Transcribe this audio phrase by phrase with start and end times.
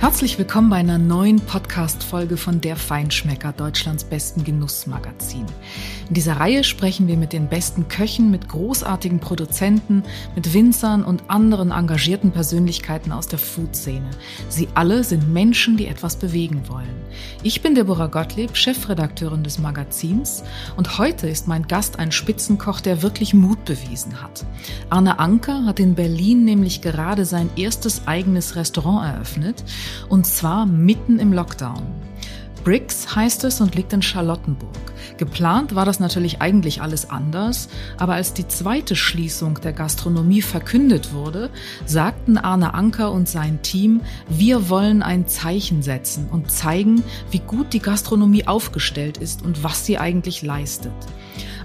[0.00, 5.44] Herzlich willkommen bei einer neuen Podcast-Folge von Der Feinschmecker, Deutschlands besten Genussmagazin.
[6.10, 10.02] In dieser Reihe sprechen wir mit den besten Köchen, mit großartigen Produzenten,
[10.34, 14.10] mit Winzern und anderen engagierten Persönlichkeiten aus der Food-Szene.
[14.48, 16.90] Sie alle sind Menschen, die etwas bewegen wollen.
[17.44, 20.42] Ich bin Deborah Gottlieb, Chefredakteurin des Magazins
[20.76, 24.44] und heute ist mein Gast ein Spitzenkoch, der wirklich Mut bewiesen hat.
[24.88, 29.62] Arne Anker hat in Berlin nämlich gerade sein erstes eigenes Restaurant eröffnet
[30.08, 31.99] und zwar mitten im Lockdown.
[32.64, 34.70] Bricks heißt es und liegt in Charlottenburg.
[35.16, 37.68] Geplant war das natürlich eigentlich alles anders,
[37.98, 41.50] aber als die zweite Schließung der Gastronomie verkündet wurde,
[41.86, 47.72] sagten Arne Anker und sein Team, wir wollen ein Zeichen setzen und zeigen, wie gut
[47.72, 50.92] die Gastronomie aufgestellt ist und was sie eigentlich leistet.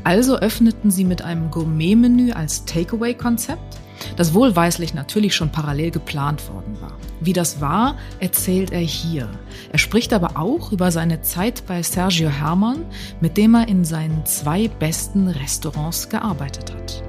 [0.03, 3.79] Also öffneten sie mit einem Gourmet-Menü als Takeaway-Konzept,
[4.15, 6.97] das wohlweislich natürlich schon parallel geplant worden war.
[7.25, 9.27] Wie das war, erzählt er hier.
[9.71, 12.85] Er spricht aber auch über seine Zeit bei Sergio Hermann,
[13.19, 17.01] mit dem er in seinen zwei besten Restaurants gearbeitet hat.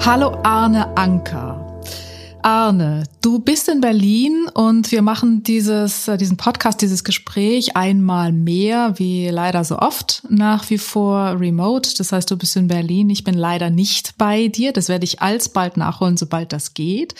[0.00, 1.67] Hallo Arne Anker.
[2.48, 8.32] Arne, du bist in Berlin und wir machen dieses, äh, diesen Podcast, dieses Gespräch einmal
[8.32, 11.90] mehr, wie leider so oft, nach wie vor remote.
[11.98, 13.10] Das heißt, du bist in Berlin.
[13.10, 14.72] Ich bin leider nicht bei dir.
[14.72, 17.14] Das werde ich alsbald nachholen, sobald das geht.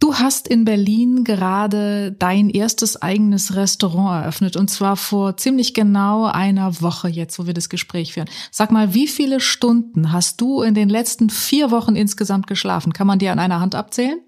[0.00, 6.24] Du hast in Berlin gerade dein erstes eigenes Restaurant eröffnet und zwar vor ziemlich genau
[6.24, 8.28] einer Woche jetzt, wo wir das Gespräch führen.
[8.50, 12.92] Sag mal, wie viele Stunden hast du in den letzten vier Wochen insgesamt geschlafen?
[12.92, 14.18] Kann man dir an einer Hand abzählen?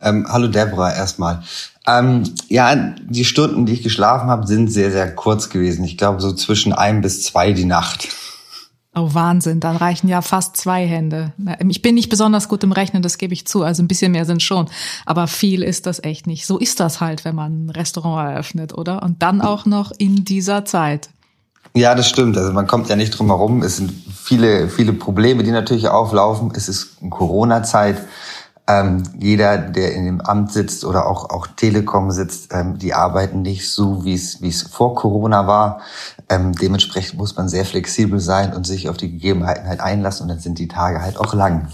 [0.00, 1.42] Ähm, hallo Deborah erstmal.
[1.86, 5.84] Ähm, ja, die Stunden, die ich geschlafen habe, sind sehr, sehr kurz gewesen.
[5.84, 8.08] Ich glaube so zwischen ein bis zwei die Nacht.
[8.98, 11.34] Oh, Wahnsinn, dann reichen ja fast zwei Hände.
[11.68, 13.62] Ich bin nicht besonders gut im Rechnen, das gebe ich zu.
[13.62, 14.68] Also ein bisschen mehr sind schon.
[15.04, 16.46] Aber viel ist das echt nicht.
[16.46, 19.02] So ist das halt, wenn man ein Restaurant eröffnet, oder?
[19.02, 21.10] Und dann auch noch in dieser Zeit.
[21.74, 22.38] Ja, das stimmt.
[22.38, 23.62] Also man kommt ja nicht drum herum.
[23.62, 26.50] Es sind viele, viele Probleme, die natürlich auflaufen.
[26.54, 27.98] Es ist Corona-Zeit.
[28.68, 33.42] Ähm, jeder, der in dem Amt sitzt oder auch, auch Telekom sitzt, ähm, die arbeiten
[33.42, 35.80] nicht so, wie es, vor Corona war.
[36.28, 40.28] Ähm, dementsprechend muss man sehr flexibel sein und sich auf die Gegebenheiten halt einlassen und
[40.30, 41.68] dann sind die Tage halt auch lang.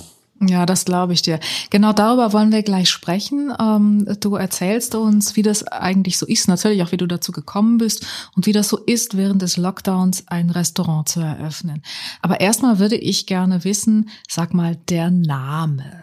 [0.48, 1.38] Ja, das glaube ich dir.
[1.70, 3.52] Genau darüber wollen wir gleich sprechen.
[3.60, 7.78] Ähm, du erzählst uns, wie das eigentlich so ist, natürlich auch, wie du dazu gekommen
[7.78, 8.04] bist
[8.34, 11.82] und wie das so ist, während des Lockdowns ein Restaurant zu eröffnen.
[12.22, 16.02] Aber erstmal würde ich gerne wissen, sag mal, der Name.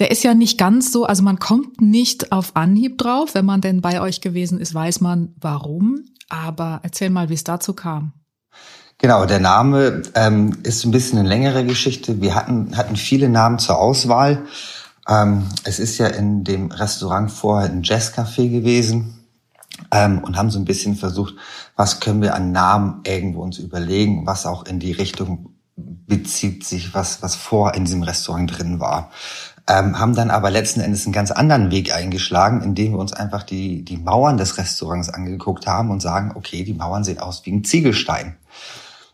[0.00, 3.34] Der ist ja nicht ganz so, also man kommt nicht auf Anhieb drauf.
[3.34, 6.04] Wenn man denn bei euch gewesen ist, weiß man warum.
[6.28, 8.12] Aber erzähl mal, wie es dazu kam.
[8.98, 12.20] Genau, der Name ähm, ist ein bisschen eine längere Geschichte.
[12.20, 14.44] Wir hatten, hatten viele Namen zur Auswahl.
[15.08, 19.26] Ähm, es ist ja in dem Restaurant vorher ein Jazzcafé gewesen
[19.90, 21.34] ähm, und haben so ein bisschen versucht,
[21.76, 26.94] was können wir an Namen irgendwo uns überlegen, was auch in die Richtung bezieht sich,
[26.94, 29.10] was, was vor in diesem Restaurant drin war
[29.66, 33.42] ähm, haben dann aber letzten Endes einen ganz anderen Weg eingeschlagen, indem wir uns einfach
[33.42, 37.52] die, die Mauern des Restaurants angeguckt haben und sagen, okay, die Mauern sehen aus wie
[37.52, 38.36] ein Ziegelstein.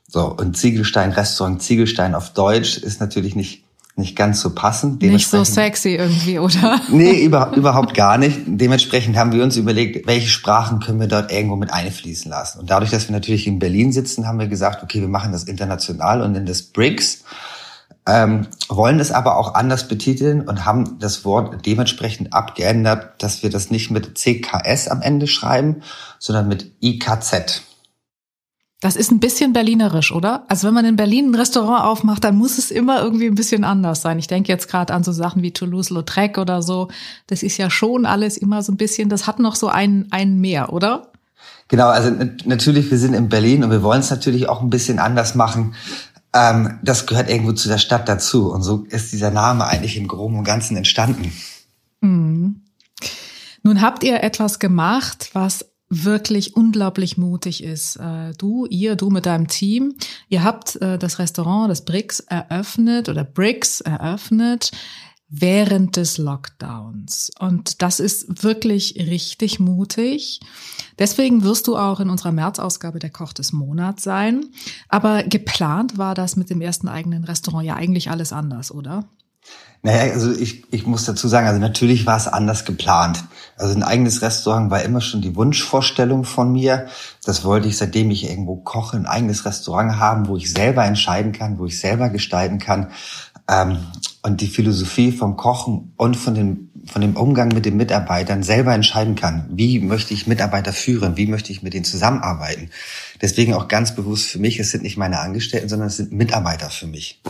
[0.09, 3.63] So, und Ziegelstein, Restaurant Ziegelstein auf Deutsch ist natürlich nicht,
[3.95, 5.01] nicht ganz so passend.
[5.03, 6.81] Nicht so sexy irgendwie, oder?
[6.89, 8.41] Nee, über, überhaupt gar nicht.
[8.47, 12.59] Dementsprechend haben wir uns überlegt, welche Sprachen können wir dort irgendwo mit einfließen lassen.
[12.59, 15.45] Und dadurch, dass wir natürlich in Berlin sitzen, haben wir gesagt, okay, wir machen das
[15.45, 17.23] international und nennen das BRICS
[18.11, 23.51] ähm, wollen es aber auch anders betiteln und haben das Wort dementsprechend abgeändert, dass wir
[23.51, 25.83] das nicht mit CKS am Ende schreiben,
[26.19, 27.63] sondern mit IKZ.
[28.81, 30.45] Das ist ein bisschen berlinerisch, oder?
[30.49, 33.63] Also wenn man in Berlin ein Restaurant aufmacht, dann muss es immer irgendwie ein bisschen
[33.63, 34.19] anders sein.
[34.19, 36.89] Ich denke jetzt gerade an so Sachen wie Toulouse-Lautrec oder so.
[37.27, 40.41] Das ist ja schon alles immer so ein bisschen, das hat noch so einen, einen
[40.41, 41.11] mehr, oder?
[41.69, 42.11] Genau, also
[42.47, 45.75] natürlich, wir sind in Berlin und wir wollen es natürlich auch ein bisschen anders machen.
[46.33, 48.51] Ähm, das gehört irgendwo zu der Stadt dazu.
[48.53, 51.33] Und so ist dieser Name eigentlich im Groben und Ganzen entstanden.
[52.01, 52.63] Mhm.
[53.63, 57.97] Nun habt ihr etwas gemacht, was wirklich unglaublich mutig ist.
[57.97, 59.95] Äh, du, ihr, du mit deinem Team,
[60.29, 64.71] ihr habt äh, das Restaurant, das Bricks eröffnet oder Bricks eröffnet
[65.29, 67.31] während des Lockdowns.
[67.39, 70.41] Und das ist wirklich richtig mutig.
[71.01, 74.45] Deswegen wirst du auch in unserer März-Ausgabe der Koch des Monats sein.
[74.89, 79.07] Aber geplant war das mit dem ersten eigenen Restaurant ja eigentlich alles anders, oder?
[79.83, 83.25] Naja, also ich, ich muss dazu sagen, also natürlich war es anders geplant.
[83.57, 86.89] Also ein eigenes Restaurant war immer schon die Wunschvorstellung von mir.
[87.25, 91.33] Das wollte ich, seitdem ich irgendwo koche, ein eigenes Restaurant haben, wo ich selber entscheiden
[91.33, 92.91] kann, wo ich selber gestalten kann.
[93.49, 93.79] Ähm,
[94.23, 98.75] und die Philosophie vom Kochen und von dem, von dem Umgang mit den Mitarbeitern selber
[98.75, 99.47] entscheiden kann.
[99.51, 101.17] Wie möchte ich Mitarbeiter führen?
[101.17, 102.71] Wie möchte ich mit denen zusammenarbeiten?
[103.21, 106.71] Deswegen auch ganz bewusst für mich, es sind nicht meine Angestellten, sondern es sind Mitarbeiter
[106.71, 107.21] für mich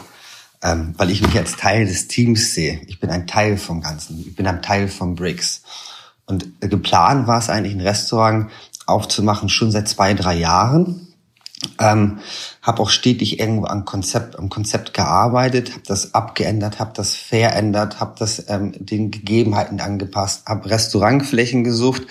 [0.63, 2.81] ähm, weil ich mich als Teil des Teams sehe.
[2.87, 4.21] Ich bin ein Teil vom Ganzen.
[4.21, 5.63] Ich bin ein Teil von Bricks.
[6.27, 8.51] Und geplant war es eigentlich, ein Restaurant
[8.87, 11.09] aufzumachen, schon seit zwei, drei Jahren.
[11.79, 12.21] Ähm,
[12.63, 18.01] habe auch stetig irgendwo am Konzept, am Konzept gearbeitet, habe das abgeändert, habe das verändert,
[18.01, 22.07] habe das ähm, den Gegebenheiten angepasst, habe Restaurantflächen gesucht,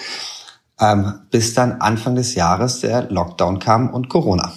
[0.80, 4.54] ähm, bis dann Anfang des Jahres der Lockdown kam und Corona.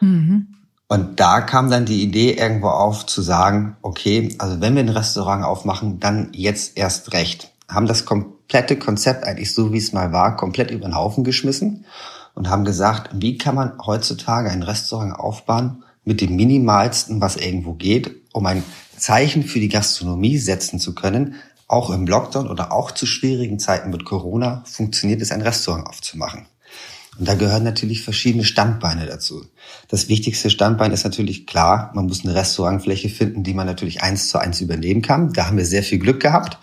[0.00, 0.54] Mhm.
[0.86, 4.88] Und da kam dann die Idee irgendwo auf zu sagen, okay, also wenn wir ein
[4.88, 7.52] Restaurant aufmachen, dann jetzt erst recht.
[7.68, 11.84] Haben das komplette Konzept eigentlich so, wie es mal war, komplett über den Haufen geschmissen
[12.38, 17.72] und haben gesagt, wie kann man heutzutage ein Restaurant aufbauen mit dem minimalsten, was irgendwo
[17.72, 18.62] geht, um ein
[18.96, 21.34] Zeichen für die Gastronomie setzen zu können,
[21.66, 26.46] auch im Lockdown oder auch zu schwierigen Zeiten mit Corona funktioniert es, ein Restaurant aufzumachen.
[27.18, 29.44] Und da gehören natürlich verschiedene Standbeine dazu.
[29.88, 34.28] Das wichtigste Standbein ist natürlich klar, man muss eine Restaurantfläche finden, die man natürlich eins
[34.28, 35.32] zu eins übernehmen kann.
[35.32, 36.56] Da haben wir sehr viel Glück gehabt,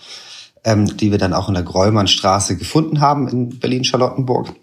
[0.64, 4.56] ähm, die wir dann auch in der Gräumannstraße gefunden haben in Berlin-Charlottenburg.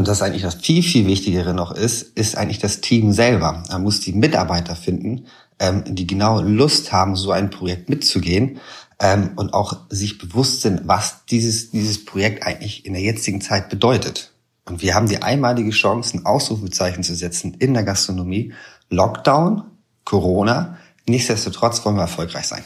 [0.00, 3.62] Und das eigentlich das viel, viel Wichtigere noch ist, ist eigentlich das Team selber.
[3.68, 5.26] Man muss die Mitarbeiter finden,
[5.58, 8.60] ähm, die genau Lust haben, so ein Projekt mitzugehen
[8.98, 13.68] ähm, und auch sich bewusst sind, was dieses, dieses Projekt eigentlich in der jetzigen Zeit
[13.68, 14.32] bedeutet.
[14.64, 18.54] Und wir haben die einmalige Chance, ein Ausrufezeichen zu setzen in der Gastronomie.
[18.88, 19.64] Lockdown,
[20.06, 22.64] Corona, nichtsdestotrotz wollen wir erfolgreich sein.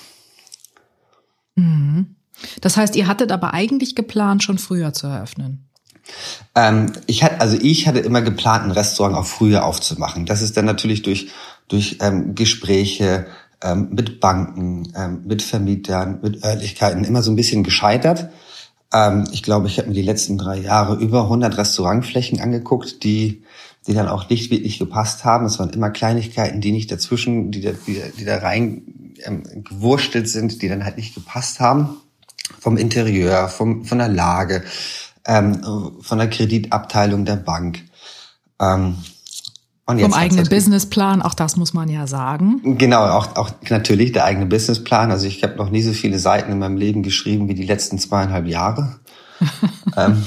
[1.57, 2.15] Mhm.
[2.61, 5.69] Das heißt, ihr hattet aber eigentlich geplant, schon früher zu eröffnen.
[6.55, 10.27] Ähm, ich hatte, also ich hatte immer geplant, ein Restaurant auch früher aufzumachen.
[10.27, 11.29] Das ist dann natürlich durch
[11.69, 13.27] durch ähm, Gespräche
[13.62, 18.29] ähm, mit Banken, ähm, mit Vermietern, mit Örtlichkeiten immer so ein bisschen gescheitert.
[18.93, 23.43] Ähm, ich glaube, ich habe mir die letzten drei Jahre über 100 Restaurantflächen angeguckt, die
[23.87, 25.45] die dann auch nicht wirklich gepasst haben.
[25.45, 30.29] Es waren immer Kleinigkeiten, die nicht dazwischen, die da, die, die da rein ähm, gewurstelt
[30.29, 31.97] sind, die dann halt nicht gepasst haben.
[32.61, 34.65] Vom Interieur, vom, von der Lage,
[35.26, 35.61] ähm,
[36.00, 37.82] von der Kreditabteilung der Bank.
[38.61, 38.97] Ähm,
[39.87, 42.79] und jetzt Vom eigenen Businessplan, auch das muss man ja sagen.
[42.79, 45.11] Genau, auch, auch natürlich der eigene Businessplan.
[45.11, 47.99] Also ich habe noch nie so viele Seiten in meinem Leben geschrieben wie die letzten
[47.99, 49.00] zweieinhalb Jahre.
[49.97, 50.25] ähm,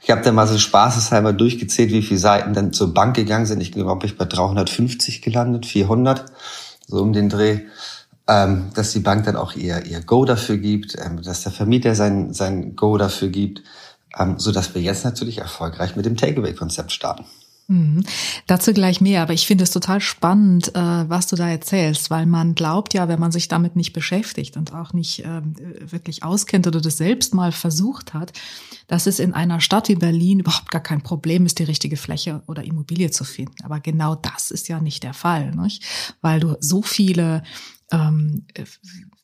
[0.00, 3.60] ich habe da mal so spaßeshalber durchgezählt, wie viele Seiten dann zur Bank gegangen sind.
[3.60, 6.26] Ich glaube, ich bei 350 gelandet, 400,
[6.86, 7.62] so um den Dreh.
[8.28, 11.94] Ähm, dass die Bank dann auch ihr, ihr Go dafür gibt, ähm, dass der Vermieter
[11.94, 13.62] sein, sein Go dafür gibt,
[14.18, 17.24] ähm, so dass wir jetzt natürlich erfolgreich mit dem Takeaway-Konzept starten.
[17.68, 18.04] Mhm.
[18.46, 22.24] Dazu gleich mehr, aber ich finde es total spannend, äh, was du da erzählst, weil
[22.24, 26.68] man glaubt ja, wenn man sich damit nicht beschäftigt und auch nicht ähm, wirklich auskennt
[26.68, 28.32] oder das selbst mal versucht hat,
[28.86, 32.42] dass es in einer Stadt wie Berlin überhaupt gar kein Problem ist, die richtige Fläche
[32.46, 33.56] oder Immobilie zu finden.
[33.64, 35.82] Aber genau das ist ja nicht der Fall, nicht?
[36.20, 37.42] weil du so viele
[37.92, 38.46] ähm,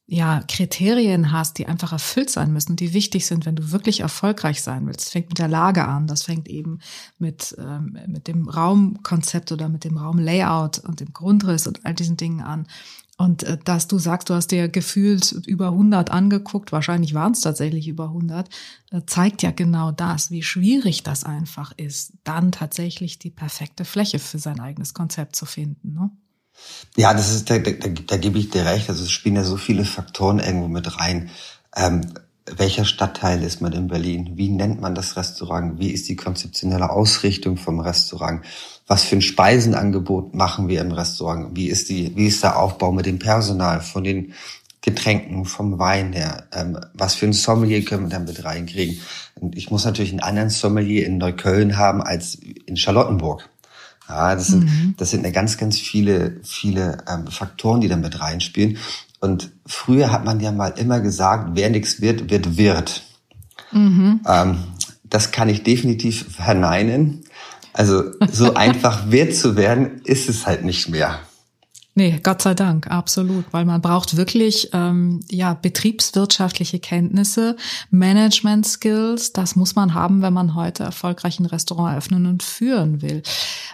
[0.07, 4.63] ja, Kriterien hast, die einfach erfüllt sein müssen, die wichtig sind, wenn du wirklich erfolgreich
[4.63, 5.07] sein willst.
[5.07, 6.81] Das fängt mit der Lage an, das fängt eben
[7.19, 12.17] mit, ähm, mit dem Raumkonzept oder mit dem Raumlayout und dem Grundriss und all diesen
[12.17, 12.67] Dingen an.
[13.19, 17.41] Und äh, dass du sagst, du hast dir gefühlt über 100 angeguckt, wahrscheinlich waren es
[17.41, 18.49] tatsächlich über 100,
[18.91, 24.19] äh, zeigt ja genau das, wie schwierig das einfach ist, dann tatsächlich die perfekte Fläche
[24.19, 25.95] für sein eigenes Konzept zu finden.
[25.95, 26.11] Ne?
[26.97, 28.89] Ja, das ist, da, da, da gebe ich dir recht.
[28.89, 31.31] Also es spielen ja so viele Faktoren irgendwo mit rein.
[31.75, 32.03] Ähm,
[32.47, 34.33] welcher Stadtteil ist man in Berlin?
[34.35, 35.79] Wie nennt man das Restaurant?
[35.79, 38.45] Wie ist die konzeptionelle Ausrichtung vom Restaurant?
[38.87, 41.57] Was für ein Speisenangebot machen wir im Restaurant?
[41.57, 44.35] Wie ist die, wie ist der Aufbau mit dem Personal, von den
[44.81, 46.49] Getränken, vom Wein her?
[46.53, 49.01] Ähm, was für ein Sommelier können wir dann mit reinkriegen?
[49.37, 53.49] Und ich muss natürlich einen anderen Sommelier in Neukölln haben als in Charlottenburg.
[54.09, 54.95] Ja, das sind, mhm.
[54.97, 58.79] das sind ja ganz, ganz viele, viele ähm, Faktoren, die da mit reinspielen.
[59.21, 63.03] Und früher hat man ja mal immer gesagt, wer nichts wird, wird Wirt.
[63.71, 64.21] Mhm.
[64.27, 64.57] Ähm,
[65.05, 67.25] das kann ich definitiv verneinen.
[67.73, 71.21] Also so einfach Wirt zu werden, ist es halt nicht mehr.
[71.95, 77.55] Nee, Gott sei Dank, absolut, weil man braucht wirklich ähm, ja betriebswirtschaftliche Kenntnisse,
[77.91, 79.35] Management Skills.
[79.35, 83.23] Das muss man haben, wenn man heute erfolgreich ein Restaurant eröffnen und führen will.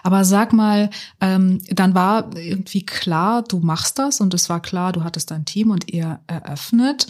[0.03, 0.89] Aber sag mal,
[1.21, 5.45] ähm, dann war irgendwie klar, du machst das und es war klar, du hattest dein
[5.45, 7.07] Team und ihr eröffnet,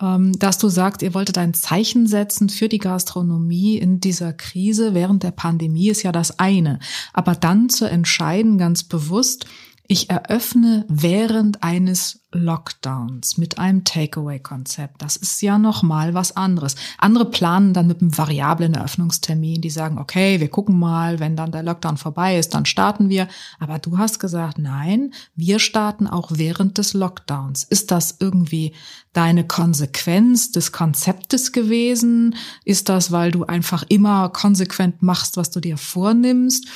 [0.00, 4.94] ähm, dass du sagst, ihr wolltet ein Zeichen setzen für die Gastronomie in dieser Krise
[4.94, 6.78] während der Pandemie ist ja das eine,
[7.12, 9.46] aber dann zu entscheiden ganz bewusst
[9.88, 15.02] ich eröffne während eines Lockdowns mit einem Takeaway-Konzept.
[15.02, 16.76] Das ist ja noch mal was anderes.
[16.98, 19.60] Andere planen dann mit einem variablen Eröffnungstermin.
[19.60, 23.28] Die sagen, okay, wir gucken mal, wenn dann der Lockdown vorbei ist, dann starten wir.
[23.58, 27.64] Aber du hast gesagt, nein, wir starten auch während des Lockdowns.
[27.64, 28.72] Ist das irgendwie
[29.12, 32.36] deine Konsequenz des Konzeptes gewesen?
[32.64, 36.66] Ist das, weil du einfach immer konsequent machst, was du dir vornimmst?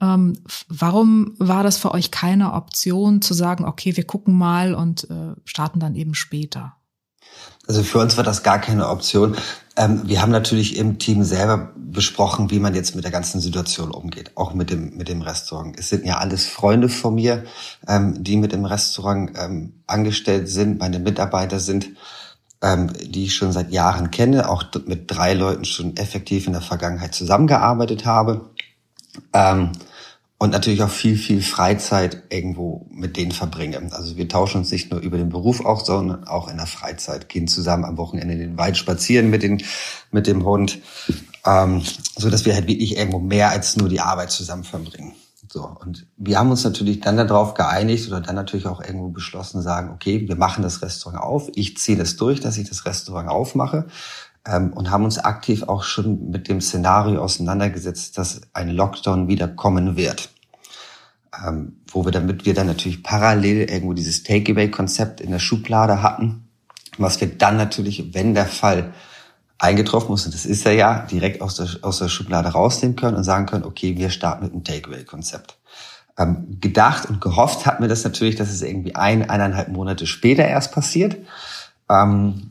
[0.00, 5.08] Ähm, warum war das für euch keine Option zu sagen, okay, wir gucken mal und
[5.10, 6.76] äh, starten dann eben später?
[7.66, 9.36] Also für uns war das gar keine Option.
[9.76, 13.90] Ähm, wir haben natürlich im Team selber besprochen, wie man jetzt mit der ganzen Situation
[13.90, 15.78] umgeht, auch mit dem mit dem Restaurant.
[15.78, 17.44] Es sind ja alles Freunde von mir,
[17.88, 21.90] ähm, die mit dem Restaurant ähm, angestellt sind, meine Mitarbeiter sind,
[22.62, 26.62] ähm, die ich schon seit Jahren kenne, auch mit drei Leuten schon effektiv in der
[26.62, 28.50] Vergangenheit zusammengearbeitet habe.
[29.32, 29.72] Ähm,
[30.36, 33.80] und natürlich auch viel, viel Freizeit irgendwo mit denen verbringe.
[33.92, 37.28] Also wir tauschen uns nicht nur über den Beruf auch, sondern auch in der Freizeit,
[37.28, 39.62] gehen zusammen am Wochenende in den Wald spazieren mit, den,
[40.10, 40.80] mit dem Hund,
[41.46, 41.82] ähm,
[42.16, 45.14] so dass wir halt wirklich irgendwo mehr als nur die Arbeit zusammen verbringen.
[45.48, 49.62] So, und wir haben uns natürlich dann darauf geeinigt oder dann natürlich auch irgendwo beschlossen,
[49.62, 51.48] sagen, okay, wir machen das Restaurant auf.
[51.54, 53.86] Ich ziehe das durch, dass ich das Restaurant aufmache
[54.46, 59.48] ähm, und haben uns aktiv auch schon mit dem Szenario auseinandergesetzt, dass ein Lockdown wieder
[59.48, 60.30] kommen wird.
[61.46, 66.48] Ähm, wo wir damit wir dann natürlich parallel irgendwo dieses Takeaway-Konzept in der Schublade hatten,
[66.96, 68.92] was wir dann natürlich, wenn der Fall
[69.58, 73.16] eingetroffen ist, und das ist er ja, direkt aus der, aus der Schublade rausnehmen können
[73.16, 75.56] und sagen können, okay, wir starten mit einem Takeaway-Konzept.
[76.16, 80.46] Ähm, gedacht und gehofft hatten wir das natürlich, dass es irgendwie ein, eineinhalb Monate später
[80.46, 81.16] erst passiert.
[81.88, 82.50] Ähm,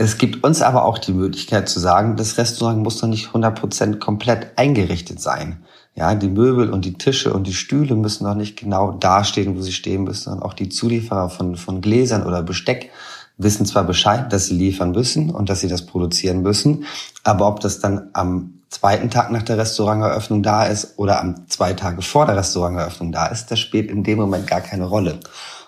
[0.00, 3.98] es gibt uns aber auch die Möglichkeit zu sagen, das Restaurant muss noch nicht 100%
[3.98, 5.64] komplett eingerichtet sein.
[5.96, 9.60] Ja, die Möbel und die Tische und die Stühle müssen noch nicht genau dastehen, wo
[9.60, 10.32] sie stehen müssen.
[10.32, 12.92] Und auch die Zulieferer von, von Gläsern oder Besteck
[13.38, 16.84] wissen zwar Bescheid, dass sie liefern müssen und dass sie das produzieren müssen,
[17.24, 21.72] aber ob das dann am zweiten Tag nach der Restauranteröffnung da ist oder am zwei
[21.72, 25.18] Tage vor der Restauranteröffnung da ist, das spielt in dem Moment gar keine Rolle.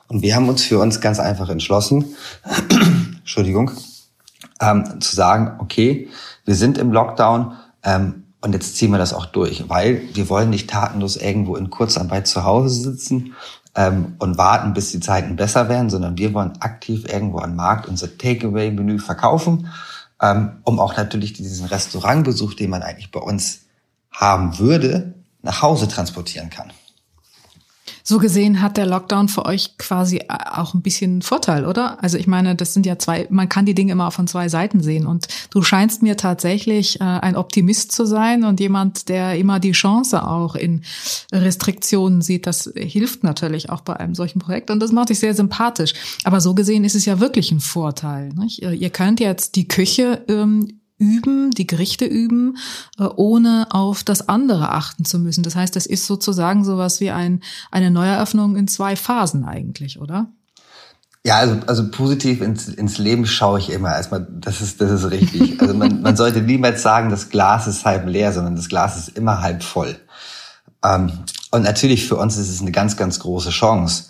[0.06, 2.16] Und wir haben uns für uns ganz einfach entschlossen,
[3.20, 3.72] Entschuldigung,
[4.60, 6.08] ähm, zu sagen, okay,
[6.44, 10.50] wir sind im Lockdown ähm, und jetzt ziehen wir das auch durch, weil wir wollen
[10.50, 13.34] nicht tatenlos irgendwo in Kurzarbeit zu Hause sitzen
[13.74, 17.86] ähm, und warten, bis die Zeiten besser werden, sondern wir wollen aktiv irgendwo am Markt
[17.86, 19.68] unser Takeaway-Menü verkaufen,
[20.22, 23.62] ähm, um auch natürlich diesen Restaurantbesuch, den man eigentlich bei uns
[24.10, 26.72] haben würde, nach Hause transportieren kann.
[28.10, 32.02] So gesehen hat der Lockdown für euch quasi äh, auch ein bisschen Vorteil, oder?
[32.02, 34.80] Also ich meine, das sind ja zwei, man kann die Dinge immer von zwei Seiten
[34.80, 35.06] sehen.
[35.06, 39.70] Und du scheinst mir tatsächlich äh, ein Optimist zu sein und jemand, der immer die
[39.70, 40.82] Chance auch in
[41.30, 42.48] Restriktionen sieht.
[42.48, 45.94] Das hilft natürlich auch bei einem solchen Projekt und das macht dich sehr sympathisch.
[46.24, 48.30] Aber so gesehen ist es ja wirklich ein Vorteil.
[48.30, 48.58] Nicht?
[48.60, 52.58] Ihr könnt jetzt die Küche ähm, üben, die Gerichte üben,
[52.98, 55.42] äh, ohne auf das andere achten zu müssen.
[55.42, 60.28] Das heißt, das ist sozusagen sowas wie ein, eine Neueröffnung in zwei Phasen eigentlich, oder?
[61.24, 63.94] Ja, also, also positiv ins, ins Leben schaue ich immer.
[63.94, 65.60] Erstmal, das ist, das ist richtig.
[65.60, 69.16] Also man, man sollte niemals sagen, das Glas ist halb leer, sondern das Glas ist
[69.16, 69.96] immer halb voll.
[70.82, 71.12] Ähm,
[71.50, 74.04] und natürlich für uns ist es eine ganz, ganz große Chance,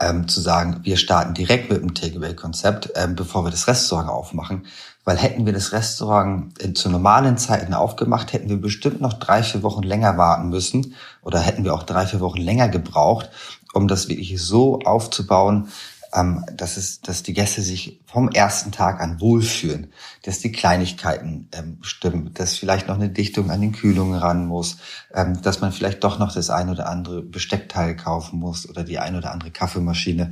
[0.00, 4.66] ähm, zu sagen, wir starten direkt mit dem Takeaway-Konzept, ähm, bevor wir das Restaurant aufmachen.
[5.08, 9.62] Weil hätten wir das Restaurant zu normalen Zeiten aufgemacht, hätten wir bestimmt noch drei, vier
[9.62, 13.30] Wochen länger warten müssen oder hätten wir auch drei, vier Wochen länger gebraucht,
[13.72, 15.68] um das wirklich so aufzubauen,
[16.12, 21.48] ähm, dass, es, dass die Gäste sich vom ersten Tag an wohlfühlen, dass die Kleinigkeiten
[21.52, 24.76] ähm, stimmen, dass vielleicht noch eine Dichtung an den Kühlungen ran muss,
[25.14, 28.98] ähm, dass man vielleicht doch noch das ein oder andere Besteckteil kaufen muss oder die
[28.98, 30.28] ein oder andere Kaffeemaschine.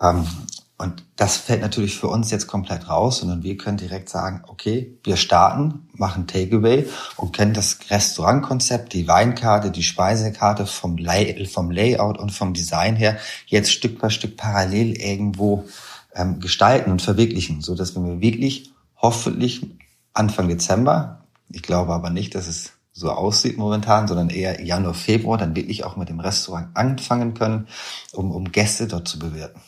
[0.00, 0.26] Ähm,
[0.80, 4.96] und das fällt natürlich für uns jetzt komplett raus, sondern wir können direkt sagen, okay,
[5.02, 11.72] wir starten, machen Takeaway und kennen das Restaurantkonzept, die Weinkarte, die Speisekarte vom, Lay vom
[11.72, 15.64] Layout und vom Design her jetzt Stück bei Stück parallel irgendwo
[16.14, 19.66] ähm, gestalten und verwirklichen, so dass wir wirklich hoffentlich
[20.12, 25.38] Anfang Dezember, ich glaube aber nicht, dass es so aussieht momentan, sondern eher Januar, Februar
[25.38, 27.66] dann wirklich auch mit dem Restaurant anfangen können,
[28.12, 29.60] um, um Gäste dort zu bewirten.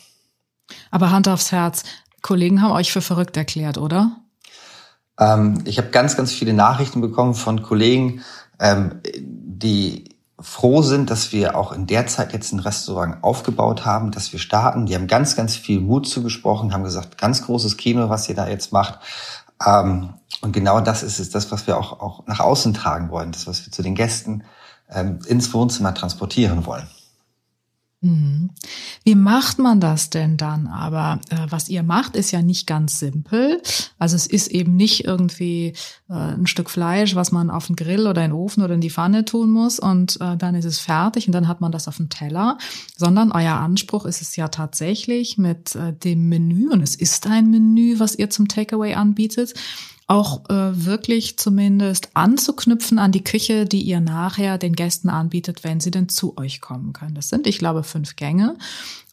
[0.90, 1.84] Aber Hand aufs Herz,
[2.22, 4.16] Kollegen haben euch für verrückt erklärt, oder?
[5.18, 8.22] Ähm, ich habe ganz, ganz viele Nachrichten bekommen von Kollegen,
[8.58, 14.10] ähm, die froh sind, dass wir auch in der Zeit jetzt ein Restaurant aufgebaut haben,
[14.10, 14.86] dass wir starten.
[14.86, 18.48] Die haben ganz, ganz viel Mut zugesprochen, haben gesagt, ganz großes Kino, was ihr da
[18.48, 19.00] jetzt macht.
[19.64, 23.32] Ähm, und genau das ist es, das, was wir auch, auch nach außen tragen wollen,
[23.32, 24.44] das, was wir zu den Gästen
[24.90, 26.88] ähm, ins Wohnzimmer transportieren wollen.
[28.02, 28.50] Mhm.
[29.04, 30.68] Wie macht man das denn dann?
[30.68, 33.60] Aber äh, was ihr macht, ist ja nicht ganz simpel.
[33.98, 35.74] Also es ist eben nicht irgendwie
[36.08, 38.80] äh, ein Stück Fleisch, was man auf den Grill oder in den Ofen oder in
[38.80, 41.88] die Pfanne tun muss und äh, dann ist es fertig und dann hat man das
[41.88, 42.56] auf dem Teller,
[42.96, 47.98] sondern euer Anspruch ist es ja tatsächlich mit dem Menü und es ist ein Menü,
[47.98, 49.54] was ihr zum Takeaway anbietet,
[50.10, 55.78] auch äh, wirklich zumindest anzuknüpfen an die Küche, die ihr nachher den Gästen anbietet, wenn
[55.78, 57.14] sie denn zu euch kommen können.
[57.14, 58.56] Das sind, ich glaube, fünf Gänge.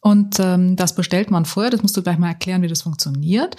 [0.00, 1.70] Und ähm, das bestellt man vorher.
[1.70, 3.56] Das musst du gleich mal erklären, wie das funktioniert.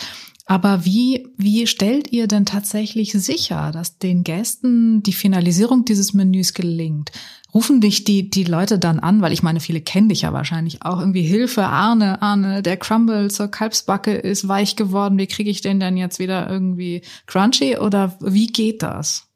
[0.49, 6.55] Aber wie, wie stellt ihr denn tatsächlich sicher, dass den Gästen die Finalisierung dieses Menüs
[6.55, 7.11] gelingt?
[7.53, 10.81] Rufen dich die, die Leute dann an, weil ich meine, viele kennen dich ja wahrscheinlich
[10.81, 15.19] auch irgendwie Hilfe, Arne, Arne, der Crumble zur Kalbsbacke ist weich geworden.
[15.19, 19.27] Wie kriege ich den denn jetzt wieder irgendwie crunchy oder wie geht das?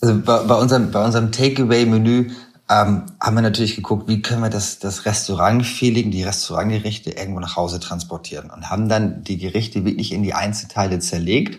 [0.00, 2.32] Also bei, bei unserem, bei unserem Takeaway-Menü
[2.70, 7.56] ähm, haben wir natürlich geguckt, wie können wir das, das Restaurant-Feeling, die Restaurantgerichte irgendwo nach
[7.56, 11.58] Hause transportieren und haben dann die Gerichte wirklich in die Einzelteile zerlegt,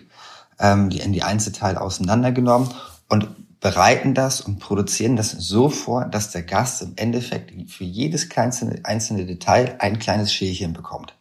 [0.58, 2.70] ähm, die in die Einzelteile auseinandergenommen
[3.10, 3.28] und
[3.60, 8.80] bereiten das und produzieren das so vor, dass der Gast im Endeffekt für jedes kleinste,
[8.82, 11.14] einzelne Detail ein kleines Schälchen bekommt.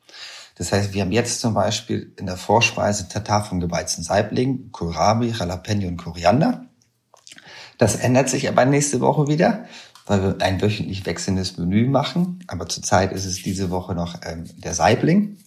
[0.55, 5.27] Das heißt, wir haben jetzt zum Beispiel in der Vorspeise Tatar von gebeizten Saiblingen, Kohlrabi,
[5.27, 6.65] Jalapeno und Koriander.
[7.81, 9.65] Das ändert sich aber nächste Woche wieder,
[10.05, 12.37] weil wir ein wöchentlich wechselndes Menü machen.
[12.45, 15.37] Aber zurzeit ist es diese Woche noch ähm, der Saibling.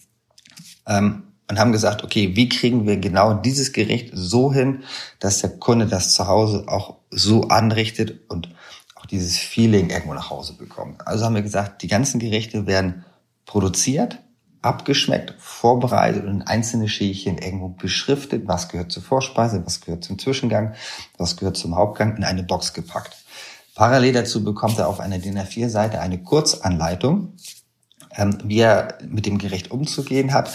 [0.85, 4.83] Ähm, und haben gesagt, okay, wie kriegen wir genau dieses Gericht so hin,
[5.21, 8.49] dass der Kunde das zu Hause auch so anrichtet und
[8.95, 11.07] auch dieses Feeling irgendwo nach Hause bekommt.
[11.07, 13.05] Also haben wir gesagt, die ganzen Gerichte werden
[13.45, 14.19] produziert,
[14.65, 20.19] abgeschmeckt, vorbereitet und in einzelne Schälchen irgendwo beschriftet, was gehört zur Vorspeise, was gehört zum
[20.19, 20.73] Zwischengang,
[21.17, 23.15] was gehört zum Hauptgang, in eine Box gepackt.
[23.75, 27.33] Parallel dazu bekommt er auf einer DIN A4-Seite eine Kurzanleitung,
[28.15, 30.49] ähm, wie er mit dem Gericht umzugehen hat,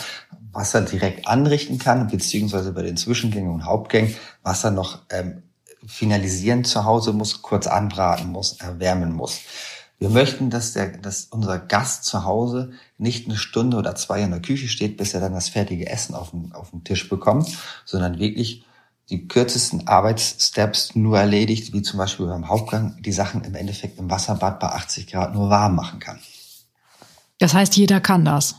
[0.52, 5.42] was er direkt anrichten kann, beziehungsweise bei den Zwischengängen und Hauptgängen, was er noch ähm,
[5.86, 9.40] finalisieren zu Hause muss, kurz anbraten muss, erwärmen muss.
[10.00, 14.30] Wir möchten, dass, der, dass unser Gast zu Hause nicht eine Stunde oder zwei in
[14.30, 17.50] der Küche steht, bis er dann das fertige Essen auf dem, auf dem Tisch bekommt,
[17.84, 18.64] sondern wirklich
[19.10, 24.10] die kürzesten Arbeitssteps nur erledigt, wie zum Beispiel beim Hauptgang, die Sachen im Endeffekt im
[24.10, 26.18] Wasserbad bei 80 Grad nur warm machen kann.
[27.38, 28.54] Das heißt, jeder kann das.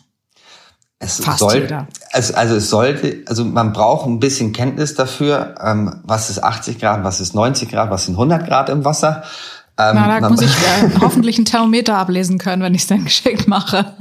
[0.99, 1.87] Es Fast soll, jeder.
[2.11, 6.77] Also, also es sollte, also man braucht ein bisschen Kenntnis dafür, ähm, was ist 80
[6.77, 9.23] Grad, was ist 90 Grad, was sind 100 Grad im Wasser.
[9.77, 13.03] Ähm, Na, da muss ich äh, hoffentlich ein Thermometer ablesen können, wenn ich es dann
[13.05, 13.93] geschickt mache.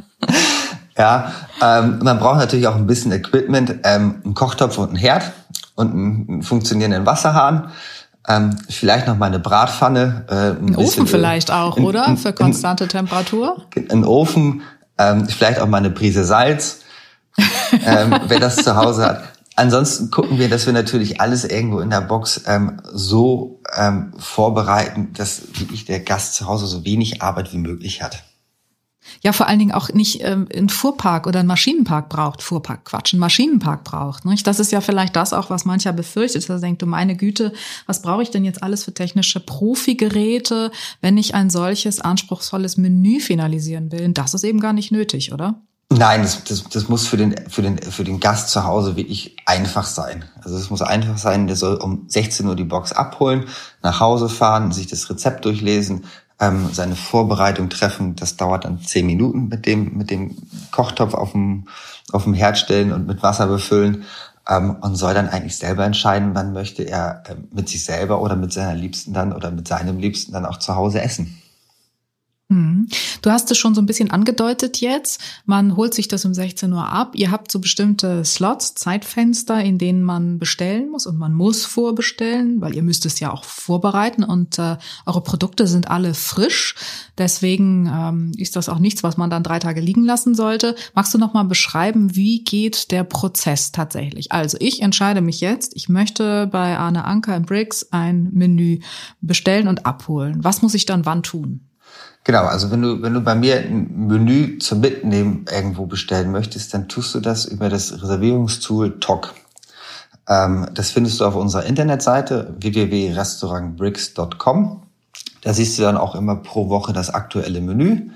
[0.96, 5.32] Ja, ähm, man braucht natürlich auch ein bisschen Equipment, ähm, einen Kochtopf und einen Herd
[5.74, 7.70] und einen funktionierenden Wasserhahn.
[8.28, 10.26] Ähm, vielleicht noch mal eine Bratpfanne.
[10.28, 12.16] Äh, ein, ein Ofen vielleicht auch, in, oder?
[12.16, 13.64] Für konstante in, Temperatur?
[13.90, 14.62] Ein Ofen,
[14.98, 16.80] ähm, vielleicht auch mal eine Prise Salz,
[17.86, 19.22] ähm, wer das zu Hause hat.
[19.56, 25.12] Ansonsten gucken wir, dass wir natürlich alles irgendwo in der Box ähm, so ähm, vorbereiten,
[25.14, 28.22] dass wirklich der Gast zu Hause so wenig Arbeit wie möglich hat.
[29.22, 32.42] Ja, vor allen Dingen auch nicht ähm, einen Fuhrpark oder einen Maschinenpark braucht.
[32.42, 34.24] Fuhrpark, Quatsch, einen Maschinenpark braucht.
[34.24, 34.46] Nicht?
[34.46, 36.48] Das ist ja vielleicht das auch, was mancher befürchtet.
[36.48, 37.52] Er denkt, du meine Güte,
[37.86, 43.20] was brauche ich denn jetzt alles für technische Profigeräte, wenn ich ein solches anspruchsvolles Menü
[43.20, 44.08] finalisieren will?
[44.12, 45.60] Das ist eben gar nicht nötig, oder?
[45.92, 49.36] Nein, das, das, das muss für den, für, den, für den Gast zu Hause wirklich
[49.44, 50.24] einfach sein.
[50.42, 53.46] Also es muss einfach sein, der soll um 16 Uhr die Box abholen,
[53.82, 56.04] nach Hause fahren, sich das Rezept durchlesen,
[56.38, 58.14] ähm, seine Vorbereitung treffen.
[58.14, 60.36] Das dauert dann zehn Minuten mit dem, mit dem
[60.70, 61.66] Kochtopf auf dem,
[62.12, 64.04] auf dem Herd stellen und mit Wasser befüllen
[64.48, 68.36] ähm, und soll dann eigentlich selber entscheiden, wann möchte er äh, mit sich selber oder
[68.36, 71.39] mit seiner Liebsten dann oder mit seinem Liebsten dann auch zu Hause essen.
[72.50, 72.88] Mhm.
[73.22, 75.20] Du hast es schon so ein bisschen angedeutet jetzt.
[75.46, 77.12] Man holt sich das um 16 Uhr ab.
[77.14, 82.60] Ihr habt so bestimmte Slots, Zeitfenster, in denen man bestellen muss und man muss vorbestellen,
[82.60, 86.74] weil ihr müsst es ja auch vorbereiten und äh, eure Produkte sind alle frisch.
[87.18, 90.74] Deswegen ähm, ist das auch nichts, was man dann drei Tage liegen lassen sollte.
[90.92, 94.32] Magst du noch mal beschreiben, wie geht der Prozess tatsächlich?
[94.32, 98.80] Also ich entscheide mich jetzt, ich möchte bei Arne Anker im Bricks ein Menü
[99.20, 100.42] bestellen und abholen.
[100.42, 101.69] Was muss ich dann wann tun?
[102.24, 106.74] Genau, also wenn du, wenn du bei mir ein Menü zum Mitnehmen irgendwo bestellen möchtest,
[106.74, 109.32] dann tust du das über das Reservierungstool TOC.
[110.28, 114.82] Ähm, das findest du auf unserer Internetseite www.restaurantbricks.com.
[115.42, 118.10] Da siehst du dann auch immer pro Woche das aktuelle Menü.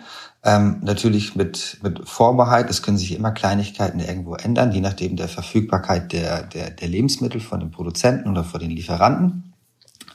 [0.44, 2.68] Ähm, natürlich mit, mit Vorbehalt.
[2.68, 7.40] Es können sich immer Kleinigkeiten irgendwo ändern, je nachdem der Verfügbarkeit der, der, der Lebensmittel
[7.40, 9.54] von den Produzenten oder von den Lieferanten.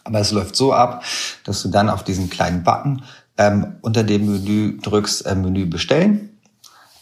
[0.03, 1.03] Aber es läuft so ab,
[1.43, 3.01] dass du dann auf diesen kleinen Button
[3.39, 6.37] ähm, unter dem Menü drückst äh, Menü bestellen.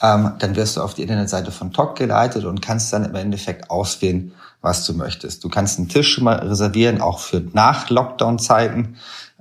[0.02, 3.71] Ähm, dann wirst du auf die Internetseite von TOC geleitet und kannst dann im Endeffekt
[3.71, 5.43] auswählen, was du möchtest.
[5.43, 8.97] Du kannst einen Tisch schon mal reservieren, auch für nach Lockdown-Zeiten,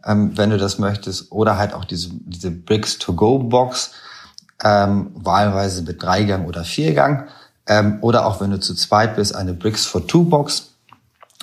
[0.07, 3.91] ähm, wenn du das möchtest, oder halt auch diese, diese Bricks to Go Box,
[4.65, 7.29] ähm, wahlweise mit Dreigang oder Viergang,
[7.67, 10.71] ähm, oder auch wenn du zu zweit bist, eine Bricks for Two Box.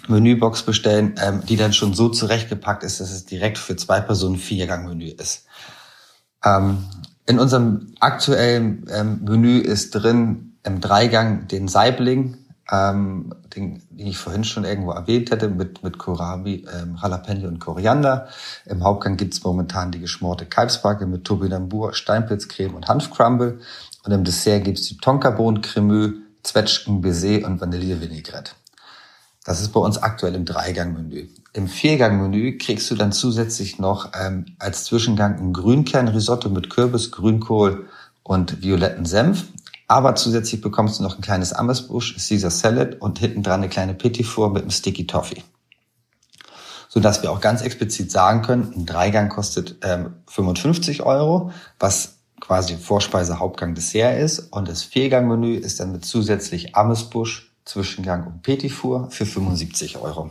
[0.08, 4.38] Menübox bestellen, ähm, die dann schon so zurechtgepackt ist, dass es direkt für zwei Personen
[4.38, 5.46] Viergang-Menü ist.
[6.44, 6.86] Ähm,
[7.26, 12.38] in unserem aktuellen ähm, Menü ist drin im Dreigang den Saibling,
[12.72, 17.60] ähm, den, den ich vorhin schon irgendwo erwähnt hätte, mit, mit Kohlrabi, ähm, Jalapeno und
[17.60, 18.28] Koriander.
[18.66, 23.60] Im Hauptgang gibt's momentan die geschmorte Kalbsbacke mit Turbinambur, Steinpilzcreme und Hanfcrumble.
[24.06, 28.52] Und im Dessert gibt's die Tonkabohnen-Cremeux, Zwetschgen, Baiser und Vanille-Vinaigrette.
[29.44, 31.28] Das ist bei uns aktuell im Dreigang-Menü.
[31.52, 37.88] Im Viergang-Menü kriegst du dann zusätzlich noch ähm, als Zwischengang ein Grünkernrisotto mit Kürbis, Grünkohl
[38.24, 39.48] und violetten Senf.
[39.88, 43.94] Aber zusätzlich bekommst du noch ein kleines Amesbusch, Caesar Salad und hinten dran eine kleine
[43.94, 45.44] Petit Four mit einem Sticky Toffee.
[46.88, 52.78] Sodass wir auch ganz explizit sagen können, ein Dreigang kostet ähm, 55 Euro, was quasi
[52.78, 54.40] Vorspeise, Hauptgang, Dessert ist.
[54.52, 60.30] Und das Viergang-Menü ist dann mit zusätzlich Amesbusch, Zwischengang und Petit Four für 75 Euro.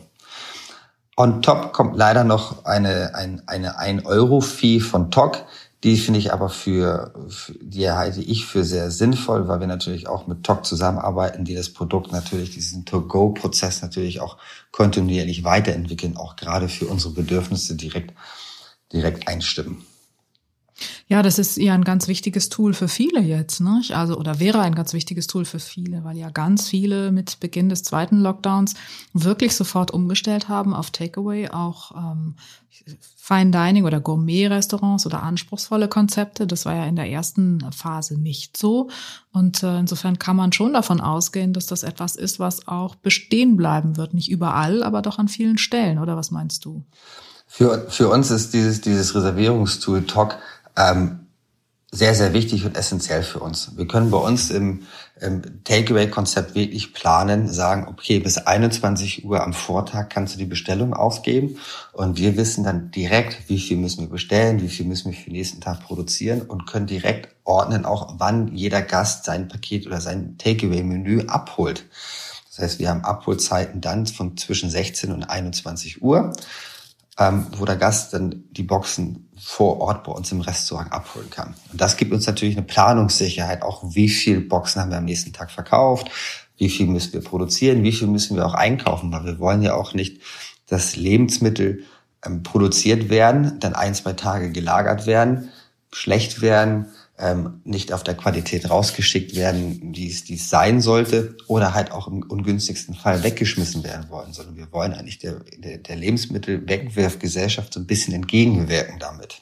[1.16, 5.44] On top kommt leider noch eine, ein, eine 1-Euro-Fee von TOC.
[5.84, 10.06] Die finde ich aber für, für, die halte ich für sehr sinnvoll, weil wir natürlich
[10.08, 14.38] auch mit TOC zusammenarbeiten, die das Produkt natürlich, diesen To-Go-Prozess natürlich auch
[14.70, 18.14] kontinuierlich weiterentwickeln, auch gerade für unsere Bedürfnisse direkt,
[18.92, 19.84] direkt einstimmen.
[21.06, 23.82] Ja, das ist ja ein ganz wichtiges Tool für viele jetzt, ne?
[23.90, 27.68] Also, oder wäre ein ganz wichtiges Tool für viele, weil ja ganz viele mit Beginn
[27.68, 28.74] des zweiten Lockdowns
[29.12, 32.36] wirklich sofort umgestellt haben auf Takeaway, auch ähm,
[33.16, 36.46] Fine Dining oder Gourmet-Restaurants oder anspruchsvolle Konzepte.
[36.46, 38.88] Das war ja in der ersten Phase nicht so.
[39.32, 43.56] Und äh, insofern kann man schon davon ausgehen, dass das etwas ist, was auch bestehen
[43.56, 44.14] bleiben wird.
[44.14, 45.98] Nicht überall, aber doch an vielen Stellen.
[45.98, 46.84] Oder was meinst du?
[47.46, 50.38] Für, für uns ist dieses, dieses Reservierungstool TOC
[50.76, 51.22] ähm,
[51.94, 53.76] sehr, sehr wichtig und essentiell für uns.
[53.76, 54.86] Wir können bei uns im,
[55.20, 60.94] im Takeaway-Konzept wirklich planen, sagen, okay, bis 21 Uhr am Vortag kannst du die Bestellung
[60.94, 61.58] aufgeben
[61.92, 65.26] und wir wissen dann direkt, wie viel müssen wir bestellen, wie viel müssen wir für
[65.26, 70.00] den nächsten Tag produzieren und können direkt ordnen, auch wann jeder Gast sein Paket oder
[70.00, 71.84] sein Takeaway-Menü abholt.
[72.48, 76.32] Das heißt, wir haben Abholzeiten dann von zwischen 16 und 21 Uhr
[77.18, 81.54] ähm, wo der Gast dann die Boxen vor Ort bei uns im Restaurant abholen kann.
[81.72, 85.32] Und das gibt uns natürlich eine Planungssicherheit, auch wie viel Boxen haben wir am nächsten
[85.32, 86.10] Tag verkauft,
[86.56, 89.74] wie viel müssen wir produzieren, wie viel müssen wir auch einkaufen, weil wir wollen ja
[89.74, 90.22] auch nicht,
[90.68, 91.82] dass Lebensmittel
[92.24, 95.50] ähm, produziert werden, dann ein, zwei Tage gelagert werden,
[95.90, 96.86] schlecht werden,
[97.22, 101.92] ähm, nicht auf der Qualität rausgeschickt werden, die es, die es sein sollte, oder halt
[101.92, 107.72] auch im ungünstigsten Fall weggeschmissen werden wollen, sondern wir wollen eigentlich der, der, der Lebensmittelwegwerfgesellschaft
[107.72, 109.40] so ein bisschen entgegenwirken damit.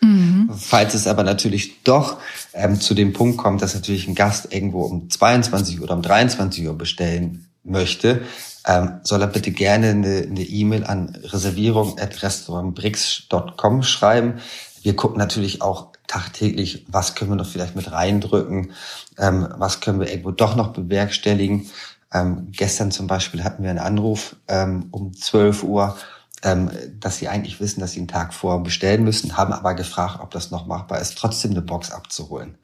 [0.00, 0.50] Mhm.
[0.56, 2.18] Falls es aber natürlich doch
[2.54, 6.66] ähm, zu dem Punkt kommt, dass natürlich ein Gast irgendwo um 22 oder um 23
[6.66, 8.22] Uhr bestellen möchte,
[8.66, 14.40] ähm, soll er bitte gerne eine E-Mail e an reservierung.restaurantbrix.com schreiben.
[14.82, 18.72] Wir gucken natürlich auch tagtäglich, was können wir noch vielleicht mit reindrücken,
[19.16, 21.70] ähm, was können wir irgendwo doch noch bewerkstelligen.
[22.12, 25.96] Ähm, gestern zum Beispiel hatten wir einen Anruf ähm, um 12 Uhr,
[26.42, 30.18] ähm, dass sie eigentlich wissen, dass sie einen Tag vor bestellen müssen, haben aber gefragt,
[30.20, 32.56] ob das noch machbar ist, trotzdem eine Box abzuholen.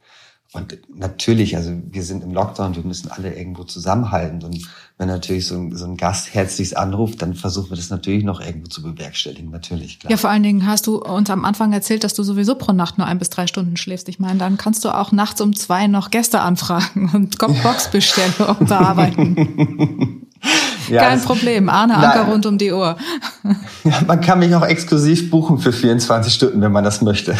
[0.53, 4.43] Und natürlich, also wir sind im Lockdown, wir müssen alle irgendwo zusammenhalten.
[4.43, 8.25] Und wenn natürlich so ein, so ein Gast herzlichst anruft, dann versuchen wir das natürlich
[8.25, 10.01] noch irgendwo zu bewerkstelligen, natürlich.
[10.01, 10.11] Klar.
[10.11, 12.97] Ja, vor allen Dingen hast du uns am Anfang erzählt, dass du sowieso pro Nacht
[12.97, 14.09] nur ein bis drei Stunden schläfst.
[14.09, 20.23] Ich meine, dann kannst du auch nachts um zwei noch Gäste anfragen und Boxbestellung bearbeiten.
[20.89, 22.97] Ja, Kein Problem, Arne Anker na, rund um die Uhr.
[23.85, 27.37] Ja, man kann mich auch exklusiv buchen für 24 Stunden, wenn man das möchte.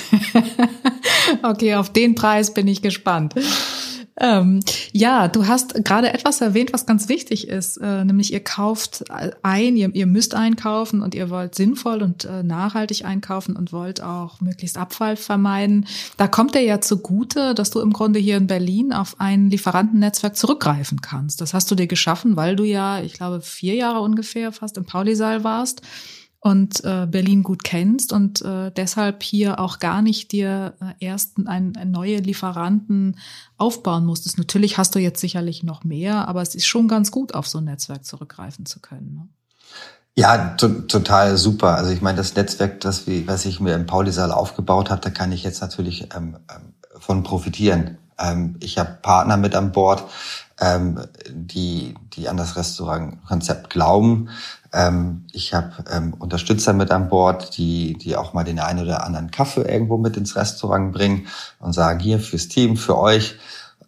[1.42, 3.34] okay, auf den Preis bin ich gespannt.
[4.20, 4.60] Ähm,
[4.92, 9.04] ja, du hast gerade etwas erwähnt, was ganz wichtig ist, äh, nämlich ihr kauft
[9.42, 14.02] ein, ihr, ihr, müsst einkaufen und ihr wollt sinnvoll und äh, nachhaltig einkaufen und wollt
[14.02, 15.86] auch möglichst Abfall vermeiden.
[16.18, 20.36] Da kommt dir ja zugute, dass du im Grunde hier in Berlin auf ein Lieferantennetzwerk
[20.36, 21.40] zurückgreifen kannst.
[21.40, 24.84] Das hast du dir geschaffen, weil du ja, ich glaube, vier Jahre ungefähr fast im
[24.84, 25.80] Paulisaal warst
[26.40, 31.36] und äh, Berlin gut kennst und äh, deshalb hier auch gar nicht dir äh, erst
[31.36, 33.18] ein, ein neue Lieferanten
[33.58, 34.38] aufbauen musstest.
[34.38, 37.58] Natürlich hast du jetzt sicherlich noch mehr, aber es ist schon ganz gut, auf so
[37.58, 39.14] ein Netzwerk zurückgreifen zu können.
[39.14, 39.28] Ne?
[40.16, 41.76] Ja, total super.
[41.76, 45.10] Also ich meine, das Netzwerk, das wie, was ich mir im Paulisaal aufgebaut habe, da
[45.10, 47.98] kann ich jetzt natürlich ähm, ähm, von profitieren.
[48.18, 50.04] Ähm, ich habe Partner mit an Bord,
[50.60, 54.28] ähm, die, die an das Restaurantkonzept glauben.
[54.72, 59.04] Ähm, ich habe ähm, Unterstützer mit an Bord, die, die auch mal den einen oder
[59.04, 61.26] anderen Kaffee irgendwo mit ins Restaurant bringen
[61.58, 63.36] und sagen, hier fürs Team, für euch.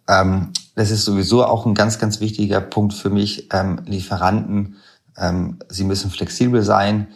[0.07, 3.53] Ähm, das ist sowieso auch ein ganz, ganz wichtiger Punkt für mich.
[3.53, 4.77] Ähm, Lieferanten,
[5.15, 7.07] ähm, sie müssen flexibel sein,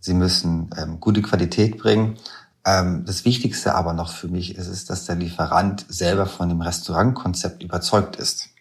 [0.00, 2.18] sie müssen ähm, gute Qualität bringen.
[2.66, 6.60] Ähm, das Wichtigste aber noch für mich ist es, dass der Lieferant selber von dem
[6.60, 8.53] Restaurantkonzept überzeugt ist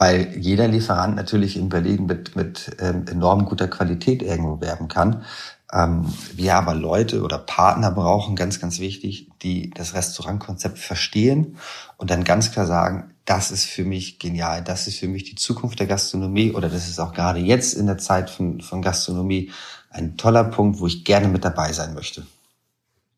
[0.00, 5.26] weil jeder Lieferant natürlich in Berlin mit, mit ähm, enorm guter Qualität irgendwo werben kann.
[5.70, 11.58] Ähm, wir aber Leute oder Partner brauchen, ganz, ganz wichtig, die das Restaurantkonzept verstehen
[11.98, 15.34] und dann ganz klar sagen, das ist für mich genial, das ist für mich die
[15.34, 19.52] Zukunft der Gastronomie oder das ist auch gerade jetzt in der Zeit von, von Gastronomie
[19.90, 22.24] ein toller Punkt, wo ich gerne mit dabei sein möchte.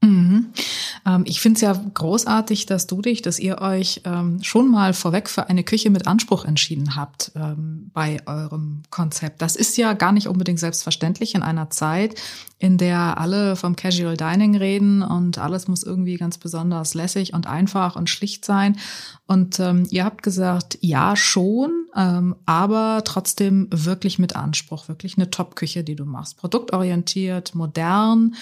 [0.02, 0.52] Mhm.
[1.06, 4.94] Ähm, ich finde es ja großartig, dass du dich, dass ihr euch ähm, schon mal
[4.94, 9.40] vorweg für eine Küche mit Anspruch entschieden habt ähm, bei eurem Konzept.
[9.42, 12.20] Das ist ja gar nicht unbedingt selbstverständlich in einer Zeit,
[12.58, 17.46] in der alle vom Casual Dining reden und alles muss irgendwie ganz besonders lässig und
[17.46, 18.78] einfach und schlicht sein.
[19.26, 25.30] Und ähm, ihr habt gesagt, ja schon, ähm, aber trotzdem wirklich mit Anspruch, wirklich eine
[25.30, 26.38] Top-Küche, die du machst.
[26.38, 28.34] Produktorientiert, modern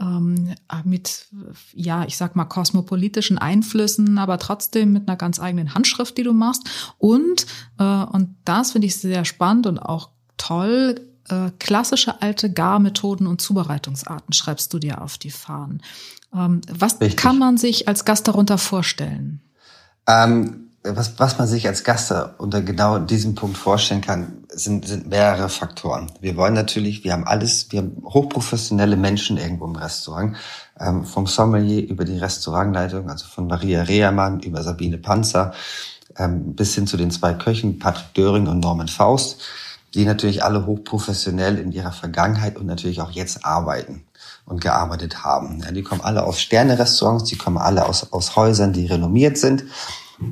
[0.00, 0.54] ähm,
[1.00, 1.26] mit,
[1.72, 6.32] ja, ich sag mal, kosmopolitischen Einflüssen, aber trotzdem mit einer ganz eigenen Handschrift, die du
[6.32, 6.68] machst.
[6.98, 7.46] Und,
[7.78, 13.40] äh, und das finde ich sehr spannend und auch toll, äh, klassische alte Garmethoden und
[13.40, 15.82] Zubereitungsarten schreibst du dir auf die Fahnen.
[16.34, 17.16] Ähm, was Richtig.
[17.16, 19.40] kann man sich als Gast darunter vorstellen?
[20.06, 25.08] Ähm was, was man sich als Gast unter genau diesem Punkt vorstellen kann, sind, sind
[25.08, 26.10] mehrere Faktoren.
[26.20, 30.36] Wir wollen natürlich, wir haben alles, wir haben hochprofessionelle Menschen irgendwo im Restaurant,
[30.78, 35.52] ähm, vom Sommelier über die Restaurantleitung, also von Maria Rehermann über Sabine Panzer,
[36.16, 39.42] ähm, bis hin zu den zwei Köchen, Patrick Döring und Norman Faust,
[39.92, 44.04] die natürlich alle hochprofessionell in ihrer Vergangenheit und natürlich auch jetzt arbeiten
[44.46, 45.60] und gearbeitet haben.
[45.62, 49.64] Ja, die kommen alle aus Sterne-Restaurants, die kommen alle aus, aus Häusern, die renommiert sind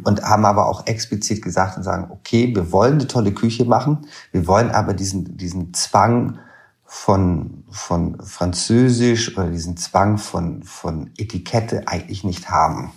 [0.04, 4.06] und haben aber auch explizit gesagt und sagen, okay, wir wollen eine tolle Küche machen,
[4.32, 6.38] wir wollen aber diesen, diesen Zwang
[6.84, 12.92] von, von Französisch oder diesen Zwang von, von Etikette eigentlich nicht haben.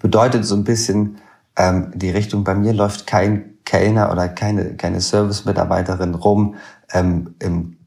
[0.00, 1.18] Bedeutet so ein bisschen,
[1.56, 6.56] ähm, die Richtung bei mir läuft kein Kellner oder keine, keine Service-Mitarbeiterin rum
[6.92, 7.77] ähm, im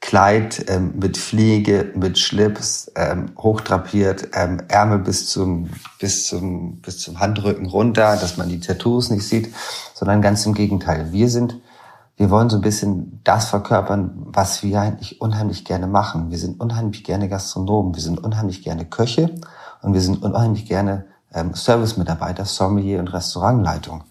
[0.00, 6.98] Kleid ähm, mit Fliege, mit Schlips, ähm, hochdrapiert, ähm, Ärmel bis zum, bis, zum, bis
[6.98, 9.54] zum Handrücken runter, dass man die Tattoos nicht sieht,
[9.94, 11.12] sondern ganz im Gegenteil.
[11.12, 11.60] Wir sind,
[12.16, 16.30] wir wollen so ein bisschen das verkörpern, was wir eigentlich unheimlich gerne machen.
[16.30, 19.34] Wir sind unheimlich gerne Gastronomen, wir sind unheimlich gerne Köche
[19.82, 24.04] und wir sind unheimlich gerne ähm, Service-Mitarbeiter, Sommelier und Restaurantleitung.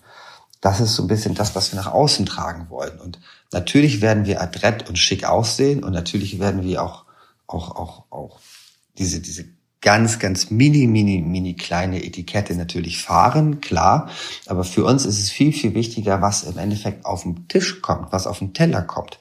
[0.62, 3.00] Das ist so ein bisschen das, was wir nach außen tragen wollen.
[3.00, 3.20] Und
[3.52, 7.06] Natürlich werden wir adrett und schick aussehen und natürlich werden wir auch,
[7.48, 8.40] auch, auch, auch
[8.98, 9.46] diese, diese
[9.82, 14.10] ganz, ganz mini, mini, mini kleine Etikette natürlich fahren, klar.
[14.46, 18.12] Aber für uns ist es viel, viel wichtiger, was im Endeffekt auf den Tisch kommt,
[18.12, 19.20] was auf den Teller kommt.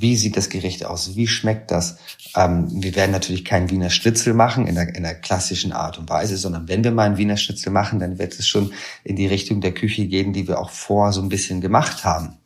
[0.00, 1.14] Wie sieht das Gericht aus?
[1.14, 1.98] Wie schmeckt das?
[2.34, 6.08] Ähm, wir werden natürlich keinen Wiener Schnitzel machen in der, in der klassischen Art und
[6.08, 8.72] Weise, sondern wenn wir mal einen Wiener Schnitzel machen, dann wird es schon
[9.04, 12.38] in die Richtung der Küche gehen, die wir auch vor so ein bisschen gemacht haben.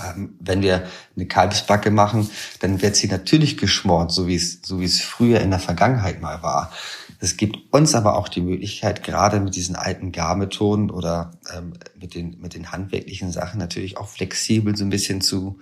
[0.00, 0.86] Ähm, wenn wir
[1.16, 5.40] eine Kalbsbacke machen, dann wird sie natürlich geschmort, so wie es, so wie es früher
[5.40, 6.72] in der Vergangenheit mal war.
[7.18, 12.14] Es gibt uns aber auch die Möglichkeit, gerade mit diesen alten Garmethoden oder ähm, mit,
[12.14, 15.58] den, mit den handwerklichen Sachen natürlich auch flexibel so ein bisschen zu,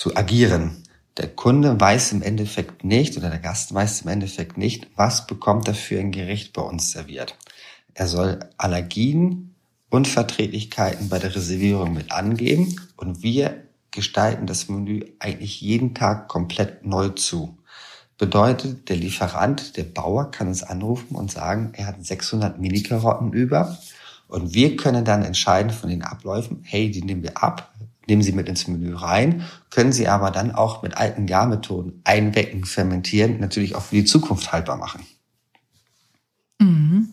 [0.00, 0.82] zu agieren.
[1.18, 5.68] Der Kunde weiß im Endeffekt nicht oder der Gast weiß im Endeffekt nicht, was bekommt
[5.68, 7.36] er für ein Gericht bei uns serviert.
[7.92, 9.54] Er soll Allergien,
[9.90, 16.86] Unverträglichkeiten bei der Reservierung mit angeben und wir gestalten das Menü eigentlich jeden Tag komplett
[16.86, 17.58] neu zu.
[18.16, 23.76] Bedeutet, der Lieferant, der Bauer kann uns anrufen und sagen, er hat 600 Mini-Karotten über
[24.28, 27.69] und wir können dann entscheiden von den Abläufen, hey, die nehmen wir ab,
[28.10, 32.64] nehmen sie mit ins Menü rein, können sie aber dann auch mit alten Garmethoden einwecken,
[32.64, 35.06] fermentieren, natürlich auch für die Zukunft haltbar machen.
[36.58, 37.08] Mhm.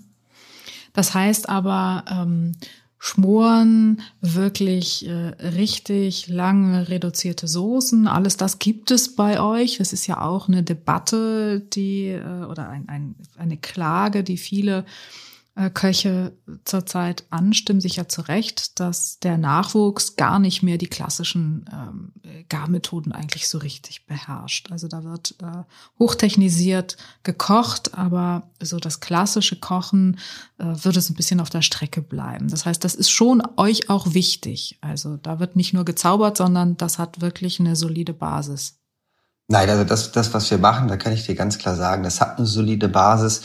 [0.94, 2.54] Das heißt aber, ähm,
[3.00, 9.78] Schmoren, wirklich äh, richtig lange reduzierte Soßen, alles das gibt es bei euch.
[9.78, 14.84] Das ist ja auch eine Debatte, die äh, oder ein, ein, eine Klage, die viele
[15.74, 22.14] Köche zurzeit anstimmen, sicher zu Recht, dass der Nachwuchs gar nicht mehr die klassischen ähm,
[22.48, 24.72] Garmethoden eigentlich so richtig beherrscht.
[24.72, 25.64] Also da wird äh,
[25.98, 30.20] hochtechnisiert gekocht, aber so das klassische Kochen
[30.60, 32.50] äh, wird es ein bisschen auf der Strecke bleiben.
[32.50, 34.78] Das heißt, das ist schon euch auch wichtig.
[34.82, 38.78] Also da wird nicht nur gezaubert, sondern das hat wirklich eine solide Basis.
[39.50, 42.20] Nein, also das, das, was wir machen, da kann ich dir ganz klar sagen, das
[42.20, 43.44] hat eine solide Basis.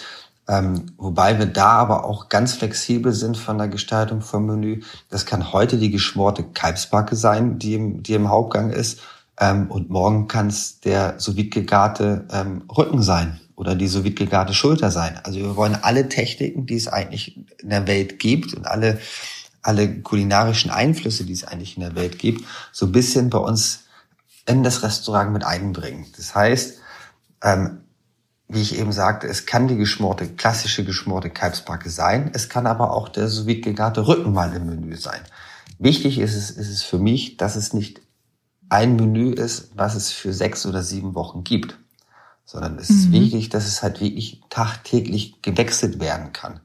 [0.49, 4.83] Ähm, wobei wir da aber auch ganz flexibel sind von der Gestaltung vom Menü.
[5.09, 9.01] Das kann heute die geschmorte Kalbsbacke sein, die im, die im Hauptgang ist.
[9.39, 14.55] Ähm, und morgen kann es der so gegarte ähm, Rücken sein oder die so gegarte
[14.55, 15.21] Schulter sein.
[15.23, 18.99] Also wir wollen alle Techniken, die es eigentlich in der Welt gibt und alle,
[19.63, 23.85] alle kulinarischen Einflüsse, die es eigentlich in der Welt gibt, so ein bisschen bei uns
[24.47, 26.07] in das Restaurant mit einbringen.
[26.17, 26.79] Das heißt,
[27.45, 27.82] ähm,
[28.49, 32.93] wie ich eben sagte, es kann die geschmorte, klassische geschmorte Kalbsbacke sein, es kann aber
[32.93, 35.21] auch der sous gegarte Rücken mal im Menü sein.
[35.79, 38.01] Wichtig ist es, ist es für mich, dass es nicht
[38.69, 41.79] ein Menü ist, was es für sechs oder sieben Wochen gibt,
[42.45, 42.97] sondern es mhm.
[42.97, 46.61] ist wichtig, dass es halt wirklich tagtäglich gewechselt werden kann.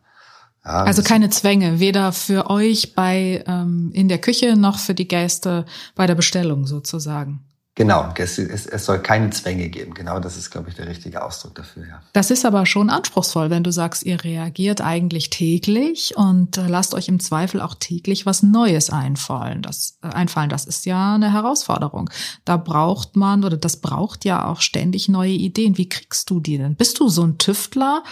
[0.63, 5.07] Ja, also keine Zwänge, weder für euch bei ähm, in der Küche noch für die
[5.07, 7.46] Gäste bei der Bestellung sozusagen.
[7.77, 9.93] Genau, es, es, es soll keine Zwänge geben.
[9.93, 11.85] Genau, das ist, glaube ich, der richtige Ausdruck dafür.
[11.87, 12.01] Ja.
[12.11, 16.95] Das ist aber schon anspruchsvoll, wenn du sagst, ihr reagiert eigentlich täglich und äh, lasst
[16.95, 19.61] euch im Zweifel auch täglich was Neues einfallen.
[19.61, 20.49] Das, äh, einfallen.
[20.49, 22.09] Das ist ja eine Herausforderung.
[22.45, 25.77] Da braucht man oder das braucht ja auch ständig neue Ideen.
[25.77, 26.73] Wie kriegst du die denn?
[26.73, 28.03] Bist du so ein Tüftler?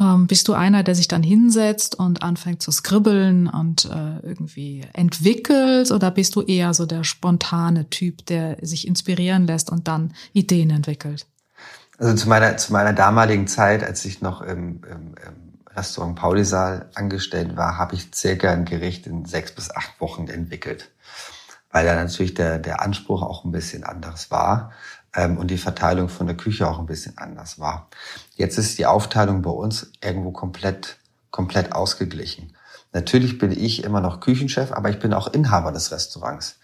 [0.00, 4.86] Ähm, bist du einer, der sich dann hinsetzt und anfängt zu skribbeln und äh, irgendwie
[4.92, 5.90] entwickelt?
[5.90, 10.70] Oder bist du eher so der spontane Typ, der sich inspirieren lässt und dann Ideen
[10.70, 11.26] entwickelt?
[11.98, 16.90] Also zu meiner, zu meiner damaligen Zeit, als ich noch im, im, im Restaurant Paulisaal
[16.94, 20.90] angestellt war, habe ich circa ein Gericht in sechs bis acht Wochen entwickelt.
[21.70, 24.72] Weil da natürlich der, der Anspruch auch ein bisschen anderes war
[25.26, 27.88] und die Verteilung von der Küche auch ein bisschen anders war.
[28.36, 30.98] Jetzt ist die Aufteilung bei uns irgendwo komplett,
[31.30, 32.54] komplett ausgeglichen.
[32.92, 36.56] Natürlich bin ich immer noch Küchenchef, aber ich bin auch Inhaber des Restaurants.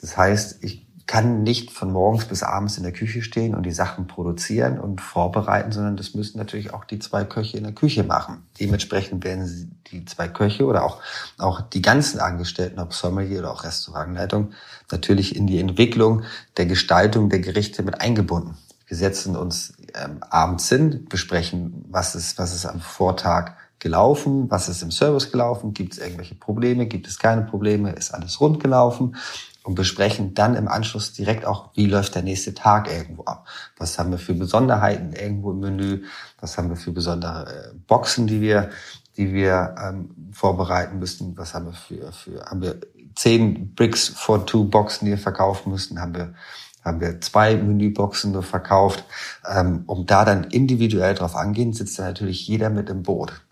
[0.00, 3.72] Das heißt, ich kann nicht von morgens bis abends in der Küche stehen und die
[3.72, 8.04] Sachen produzieren und vorbereiten, sondern das müssen natürlich auch die zwei Köche in der Küche
[8.04, 8.44] machen.
[8.60, 11.00] Dementsprechend werden die zwei Köche oder auch,
[11.36, 14.52] auch die ganzen Angestellten, ob Sommelier oder auch Restaurantleitung,
[14.92, 16.22] natürlich in die Entwicklung
[16.56, 18.56] der Gestaltung der Gerichte mit eingebunden.
[18.86, 24.68] Wir setzen uns ähm, abends hin, besprechen, was ist, was ist am Vortag gelaufen, was
[24.68, 28.62] ist im Service gelaufen, gibt es irgendwelche Probleme, gibt es keine Probleme, ist alles rund
[28.62, 29.16] gelaufen
[29.62, 33.46] und besprechen dann im Anschluss direkt auch, wie läuft der nächste Tag irgendwo ab.
[33.76, 36.04] Was haben wir für Besonderheiten irgendwo im Menü?
[36.40, 38.70] Was haben wir für besondere äh, Boxen, die wir,
[39.16, 41.36] die wir ähm, vorbereiten müssen?
[41.36, 42.80] Was haben wir für, für, haben wir
[43.14, 46.00] zehn Bricks for Two Boxen, die wir verkaufen müssen?
[46.00, 46.34] Haben wir,
[46.82, 49.04] haben wir zwei Menüboxen nur verkauft?
[49.46, 53.42] Ähm, um da dann individuell drauf angehen, sitzt dann natürlich jeder mit im Boot.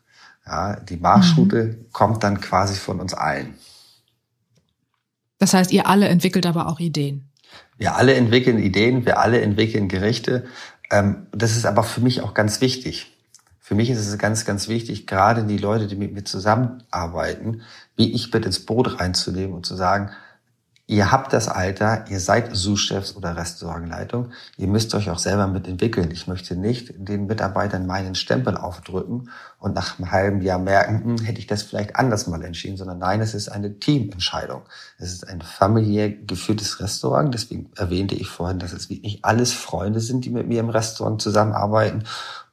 [0.47, 1.93] Ja, die Marschroute mhm.
[1.93, 3.55] kommt dann quasi von uns allen.
[5.39, 7.29] Das heißt, ihr alle entwickelt aber auch Ideen.
[7.77, 10.45] Wir alle entwickeln Ideen, wir alle entwickeln Gerichte.
[10.91, 13.13] Ähm, das ist aber für mich auch ganz wichtig.
[13.61, 17.63] Für mich ist es ganz, ganz wichtig, gerade die Leute, die mit mir zusammenarbeiten,
[17.97, 20.11] wie ich mit ins Boot reinzunehmen und zu sagen,
[20.91, 26.11] Ihr habt das Alter, ihr seid Sous-Chefs oder Restaurantleitung, ihr müsst euch auch selber mitentwickeln.
[26.11, 31.19] Ich möchte nicht den Mitarbeitern meinen Stempel aufdrücken und nach einem halben Jahr merken, hm,
[31.19, 34.63] hätte ich das vielleicht anders mal entschieden, sondern nein, es ist eine Teamentscheidung.
[34.97, 40.01] Es ist ein familiär geführtes Restaurant, deswegen erwähnte ich vorhin, dass es wirklich alles Freunde
[40.01, 42.05] sind, die mit mir im Restaurant zusammenarbeiten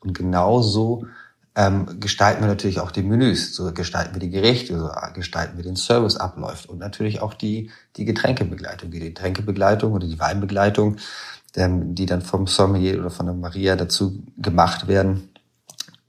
[0.02, 1.06] und genauso
[1.56, 5.64] ähm, gestalten wir natürlich auch die Menüs, so gestalten wir die Gerichte, so gestalten wir
[5.64, 10.98] den Serviceablauf und natürlich auch die, die Getränkebegleitung, die Getränkebegleitung oder die Weinbegleitung,
[11.56, 15.30] ähm, die dann vom Sommelier oder von der Maria dazu gemacht werden,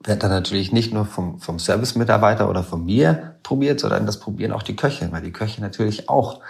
[0.03, 4.53] wird dann natürlich nicht nur vom, vom Service-Mitarbeiter oder von mir probiert, sondern das probieren
[4.53, 6.41] auch die Köche, weil die Köche natürlich auch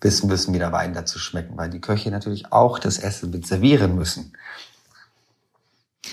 [0.00, 3.46] wissen müssen, wie der Wein dazu schmecken, weil die Köche natürlich auch das Essen mit
[3.46, 4.32] servieren müssen.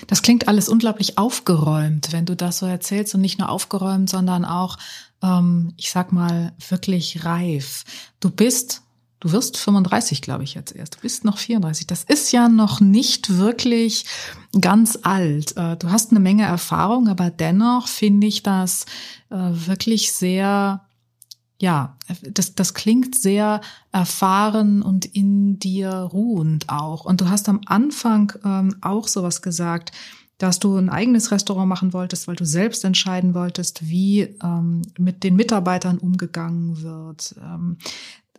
[0.06, 4.44] Das klingt alles unglaublich aufgeräumt, wenn du das so erzählst und nicht nur aufgeräumt, sondern
[4.44, 4.78] auch,
[5.22, 7.84] ähm, ich sag mal, wirklich reif.
[8.20, 8.82] Du bist,
[9.20, 10.96] du wirst 35, glaube ich jetzt erst.
[10.96, 11.86] Du bist noch 34.
[11.86, 14.04] Das ist ja noch nicht wirklich
[14.60, 15.56] ganz alt.
[15.56, 18.86] Äh, du hast eine Menge Erfahrung, aber dennoch finde ich das
[19.30, 20.85] äh, wirklich sehr
[21.58, 23.60] ja, das, das klingt sehr
[23.92, 27.04] erfahren und in dir ruhend auch.
[27.04, 29.92] Und du hast am Anfang ähm, auch sowas gesagt,
[30.38, 35.24] dass du ein eigenes Restaurant machen wolltest, weil du selbst entscheiden wolltest, wie ähm, mit
[35.24, 37.34] den Mitarbeitern umgegangen wird.
[37.42, 37.78] Ähm,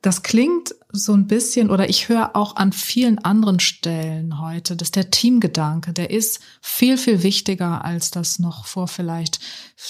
[0.02, 4.92] das klingt so ein bisschen, oder ich höre auch an vielen anderen Stellen heute, dass
[4.92, 9.40] der Teamgedanke, der ist viel, viel wichtiger, als das noch vor vielleicht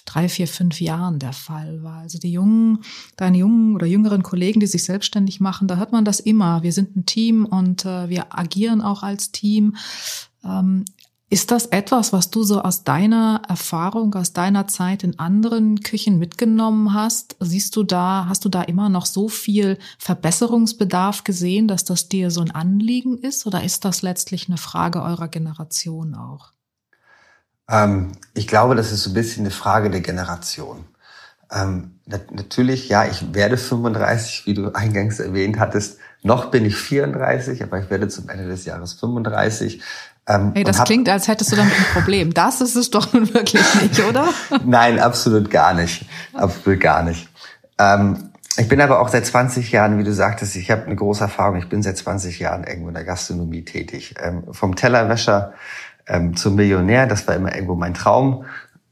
[0.06, 2.00] drei, vier, fünf Jahren der Fall war.
[2.00, 2.84] Also die jungen,
[3.16, 6.64] deine jungen oder jüngeren Kollegen, die sich selbstständig machen, da hört man das immer.
[6.64, 9.76] Wir sind ein Team und äh, wir agieren auch als Team.
[10.44, 10.86] Ähm,
[11.30, 16.20] ist das etwas, was du so aus deiner Erfahrung, aus deiner Zeit in anderen Küchen
[16.20, 17.36] mitgenommen hast?
[17.42, 22.32] Siehst du da, hast du da immer noch so viel Verbesserungsbedarf gesehen, dass das dir
[22.32, 23.46] so ein Anliegen ist?
[23.46, 26.54] Oder ist das letztlich eine Frage eurer Generation auch?
[27.70, 30.86] Ähm, ich glaube, das ist so ein bisschen eine Frage der Generation.
[31.52, 35.98] Ähm, natürlich, ja, ich werde 35, wie du eingangs erwähnt hattest.
[36.24, 39.82] Noch bin ich 34, aber ich werde zum Ende des Jahres 35.
[40.28, 42.34] Ähm, hey, das hab, klingt, als hättest du damit ein Problem.
[42.34, 44.28] Das ist es doch nun wirklich nicht, oder?
[44.66, 46.06] Nein, absolut gar nicht.
[46.34, 47.30] Absolut gar nicht.
[47.80, 51.24] Ähm, ich bin aber auch seit 20 Jahren, wie du sagtest, ich habe eine große
[51.24, 51.58] Erfahrung.
[51.58, 54.16] Ich bin seit 20 Jahren irgendwo in der Gastronomie tätig.
[54.22, 55.54] Ähm, vom Tellerwäscher
[56.08, 58.46] ähm, zum Millionär, das war immer irgendwo mein Traum.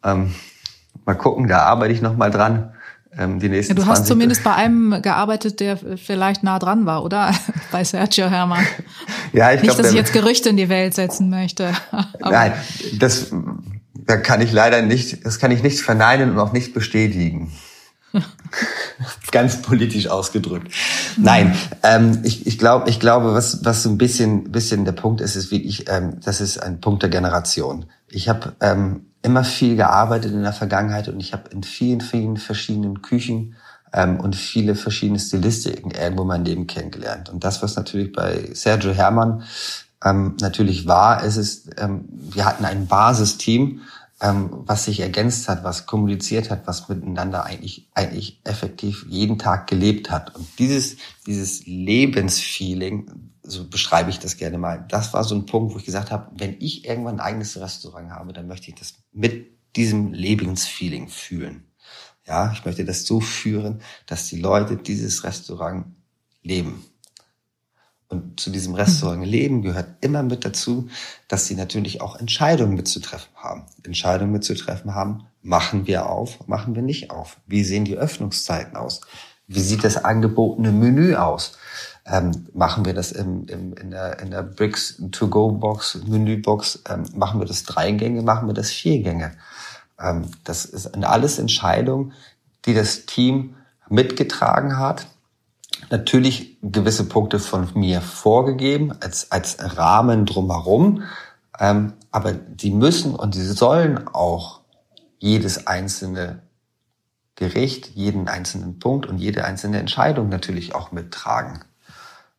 [0.03, 0.35] Ähm,
[1.05, 2.74] mal gucken, da arbeite ich noch mal dran
[3.17, 7.03] ähm, die nächsten ja, Du hast zumindest bei einem gearbeitet, der vielleicht nah dran war,
[7.03, 7.33] oder?
[7.71, 8.65] bei Sergio Hermann.
[9.33, 11.71] Ja, ich Nicht, glaub, dass ich jetzt Gerüchte in die Welt setzen möchte.
[12.19, 12.53] Nein,
[12.99, 13.31] das
[14.05, 17.51] da kann ich leider nicht, das kann ich nicht verneinen und auch nicht bestätigen.
[19.31, 20.71] Ganz politisch ausgedrückt.
[21.17, 25.21] Nein, ähm, ich, ich glaube, ich glaube, was was so ein bisschen bisschen der Punkt
[25.21, 27.85] ist, ist wirklich, ähm, das ist ein Punkt der Generation.
[28.09, 32.37] Ich habe ähm, immer viel gearbeitet in der Vergangenheit und ich habe in vielen, vielen
[32.37, 33.55] verschiedenen Küchen
[33.91, 37.29] ähm, und viele verschiedene Stilistiken irgendwo mein Leben kennengelernt.
[37.29, 39.41] Und das, was natürlich bei Sergio Hermann
[40.03, 43.81] ähm, natürlich war, ist es, ähm, wir hatten ein Basisteam,
[44.25, 49.67] ähm, was sich ergänzt hat, was kommuniziert hat, was miteinander eigentlich, eigentlich effektiv jeden Tag
[49.67, 50.35] gelebt hat.
[50.35, 50.97] Und dieses,
[51.27, 54.83] dieses Lebensfeeling, so beschreibe ich das gerne mal.
[54.89, 58.09] Das war so ein Punkt, wo ich gesagt habe, wenn ich irgendwann ein eigenes Restaurant
[58.09, 61.65] habe, dann möchte ich das mit diesem Lebensfeeling fühlen.
[62.25, 65.85] Ja, ich möchte das so führen, dass die Leute dieses Restaurant
[66.41, 66.83] leben.
[68.07, 70.89] Und zu diesem Restaurant leben gehört immer mit dazu,
[71.27, 73.65] dass sie natürlich auch Entscheidungen mitzutreffen haben.
[73.83, 77.37] Entscheidungen mitzutreffen haben, machen wir auf, machen wir nicht auf?
[77.47, 79.01] Wie sehen die Öffnungszeiten aus?
[79.47, 81.57] Wie sieht das angebotene Menü aus?
[82.05, 87.39] ähm, machen wir das im, im, in der, in der Bricks To-Go-Box, Menübox, ähm, machen
[87.39, 89.31] wir das drei Gänge, machen wir das vier Gänge.
[89.99, 92.13] Ähm, das ist alles Entscheidung,
[92.65, 93.55] die das Team
[93.89, 95.07] mitgetragen hat.
[95.89, 101.03] Natürlich gewisse Punkte von mir vorgegeben als, als Rahmen drumherum.
[101.59, 104.61] Ähm, aber die müssen und sie sollen auch
[105.19, 106.41] jedes einzelne
[107.35, 111.63] Gericht, jeden einzelnen Punkt und jede einzelne Entscheidung natürlich auch mittragen.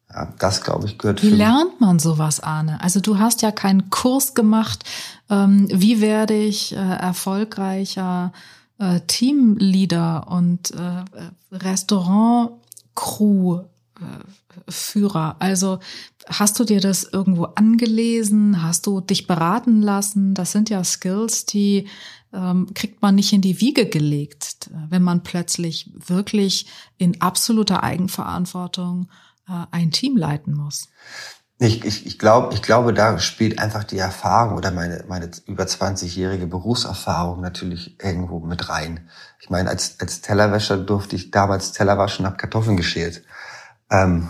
[0.08, 1.22] Ja, das, glaube ich, gehört.
[1.22, 2.80] Wie lernt man sowas, Arne?
[2.80, 4.84] Also du hast ja keinen Kurs gemacht.
[5.28, 8.32] Ähm, wie werde ich äh, erfolgreicher
[8.78, 11.04] äh, Teamleader und äh,
[12.96, 13.64] Restaurant-Crew?
[14.68, 15.36] Führer.
[15.38, 15.78] Also
[16.26, 18.62] hast du dir das irgendwo angelesen?
[18.62, 20.34] Hast du dich beraten lassen?
[20.34, 21.88] Das sind ja Skills, die
[22.32, 26.66] ähm, kriegt man nicht in die Wiege gelegt, wenn man plötzlich wirklich
[26.98, 29.08] in absoluter Eigenverantwortung
[29.48, 30.88] äh, ein Team leiten muss?
[31.58, 35.64] Ich, ich, ich, glaube, ich glaube, da spielt einfach die Erfahrung oder meine, meine über
[35.64, 39.08] 20-jährige Berufserfahrung natürlich irgendwo mit rein.
[39.40, 43.22] Ich meine, als, als Tellerwäscher durfte ich damals Teller waschen, habe Kartoffeln geschält.
[43.90, 44.28] Ähm,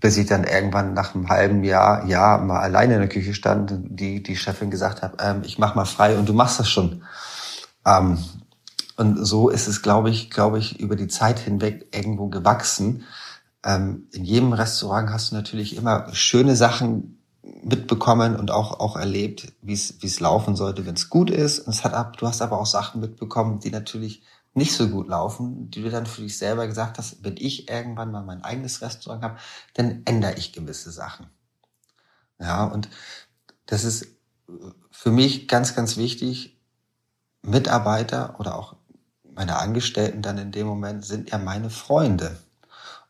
[0.00, 3.72] bis ich dann irgendwann nach einem halben Jahr, ja, mal alleine in der Küche stand,
[3.84, 7.04] die, die Chefin gesagt hat, ähm, ich mach mal frei und du machst das schon.
[7.86, 8.18] Ähm,
[8.96, 13.04] und so ist es, glaube ich, glaube ich, über die Zeit hinweg irgendwo gewachsen.
[13.64, 19.52] Ähm, in jedem Restaurant hast du natürlich immer schöne Sachen mitbekommen und auch, auch erlebt,
[19.62, 21.60] wie es, wie es laufen sollte, wenn es gut ist.
[21.60, 24.22] Und es hat ab, du hast aber auch Sachen mitbekommen, die natürlich
[24.54, 28.10] nicht so gut laufen, die du dann für dich selber gesagt hast, wenn ich irgendwann
[28.10, 29.38] mal mein eigenes Restaurant habe,
[29.74, 31.26] dann ändere ich gewisse Sachen.
[32.40, 32.88] Ja, und
[33.66, 34.06] das ist
[34.90, 36.58] für mich ganz, ganz wichtig,
[37.42, 38.76] Mitarbeiter oder auch
[39.22, 42.36] meine Angestellten dann in dem Moment sind ja meine Freunde.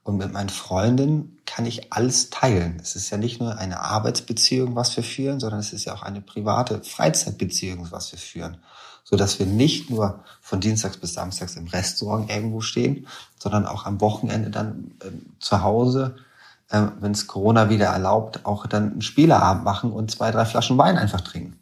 [0.03, 2.79] Und mit meinen Freunden kann ich alles teilen.
[2.81, 6.03] Es ist ja nicht nur eine Arbeitsbeziehung, was wir führen, sondern es ist ja auch
[6.03, 8.59] eine private Freizeitbeziehung, was wir führen.
[9.05, 13.07] So dass wir nicht nur von Dienstags bis Samstags im Restaurant irgendwo stehen,
[13.39, 16.17] sondern auch am Wochenende dann äh, zu Hause,
[16.71, 20.79] äh, wenn es Corona wieder erlaubt, auch dann einen Spieleabend machen und zwei, drei Flaschen
[20.79, 21.59] Wein einfach trinken.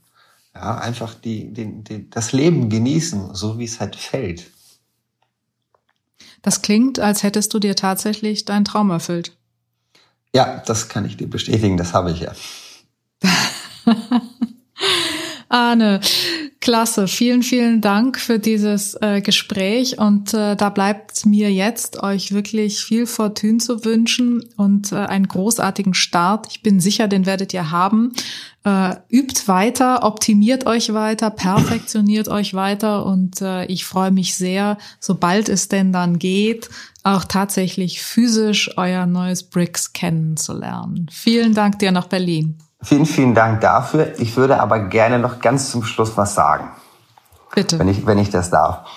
[0.55, 4.51] Ja, einfach die, die, die, das Leben genießen, so wie es halt fällt.
[6.43, 9.37] Das klingt, als hättest du dir tatsächlich deinen Traum erfüllt.
[10.35, 12.33] Ja, das kann ich dir bestätigen, das habe ich ja.
[15.49, 16.01] Arne,
[16.61, 17.09] klasse.
[17.09, 19.99] Vielen, vielen Dank für dieses äh, Gespräch.
[19.99, 25.29] Und äh, da bleibt mir jetzt, euch wirklich viel Fortune zu wünschen und äh, einen
[25.29, 26.47] großartigen Start.
[26.51, 28.13] Ich bin sicher, den werdet ihr haben.
[28.65, 33.07] Äh, übt weiter, optimiert euch weiter, perfektioniert euch weiter.
[33.07, 36.69] Und äh, ich freue mich sehr, sobald es denn dann geht,
[37.05, 41.09] auch tatsächlich physisch euer neues Bricks kennenzulernen.
[41.11, 42.59] Vielen Dank dir nach Berlin.
[42.81, 44.19] Vielen, vielen Dank dafür.
[44.19, 46.71] Ich würde aber gerne noch ganz zum Schluss was sagen.
[47.55, 47.79] Bitte.
[47.79, 48.89] Wenn ich, wenn ich das darf.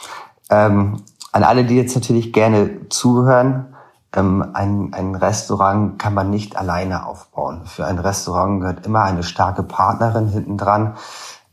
[0.49, 3.75] Ähm, an alle, die jetzt natürlich gerne zuhören,
[4.13, 7.65] ähm, ein, ein Restaurant kann man nicht alleine aufbauen.
[7.65, 10.97] Für ein Restaurant gehört immer eine starke Partnerin hinten dran.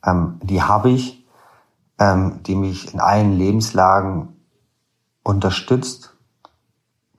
[0.04, 1.26] Ähm, die habe ich,
[1.98, 4.36] ähm, die mich in allen Lebenslagen
[5.22, 6.14] unterstützt,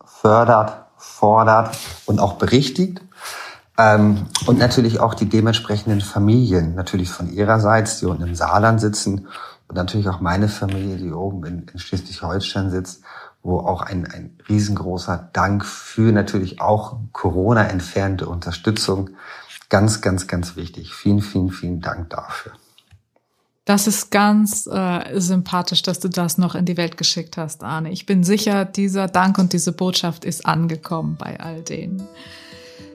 [0.04, 3.02] fördert, fordert und auch berichtigt.
[3.80, 9.28] Ähm, und natürlich auch die dementsprechenden Familien, natürlich von ihrerseits, die unten im Saarland sitzen
[9.70, 13.04] und natürlich auch meine Familie, die oben in, in Schleswig-Holstein sitzt,
[13.42, 19.12] wo auch ein, ein riesengroßer Dank für natürlich auch Corona entfernte Unterstützung
[19.70, 20.94] ganz, ganz, ganz wichtig.
[20.94, 22.52] Vielen, vielen, vielen Dank dafür.
[23.64, 27.92] Das ist ganz äh, sympathisch, dass du das noch in die Welt geschickt hast, Arne.
[27.92, 32.06] Ich bin sicher, dieser Dank und diese Botschaft ist angekommen bei all denen.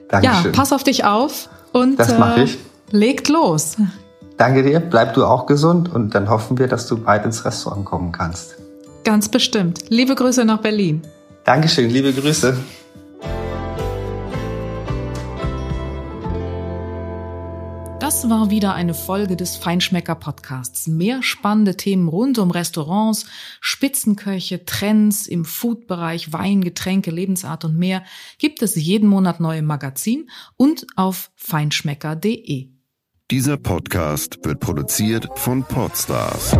[0.09, 0.45] Dankeschön.
[0.45, 2.55] Ja, pass auf dich auf und das mache ich.
[2.55, 2.57] Äh,
[2.91, 3.77] legt los.
[4.37, 7.85] Danke dir, bleib du auch gesund und dann hoffen wir, dass du bald ins Restaurant
[7.85, 8.55] kommen kannst.
[9.03, 9.89] Ganz bestimmt.
[9.89, 11.01] Liebe Grüße nach Berlin.
[11.45, 12.57] Dankeschön, liebe Grüße.
[18.25, 20.87] Das war wieder eine Folge des Feinschmecker Podcasts.
[20.87, 23.27] Mehr spannende Themen rund um Restaurants,
[23.61, 28.03] Spitzenköche, Trends im Foodbereich, Wein, Getränke, Lebensart und mehr
[28.39, 32.69] gibt es jeden Monat neu im Magazin und auf feinschmecker.de.
[33.29, 36.57] Dieser Podcast wird produziert von Podstars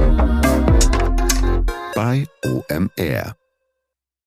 [1.95, 3.35] bei OMR.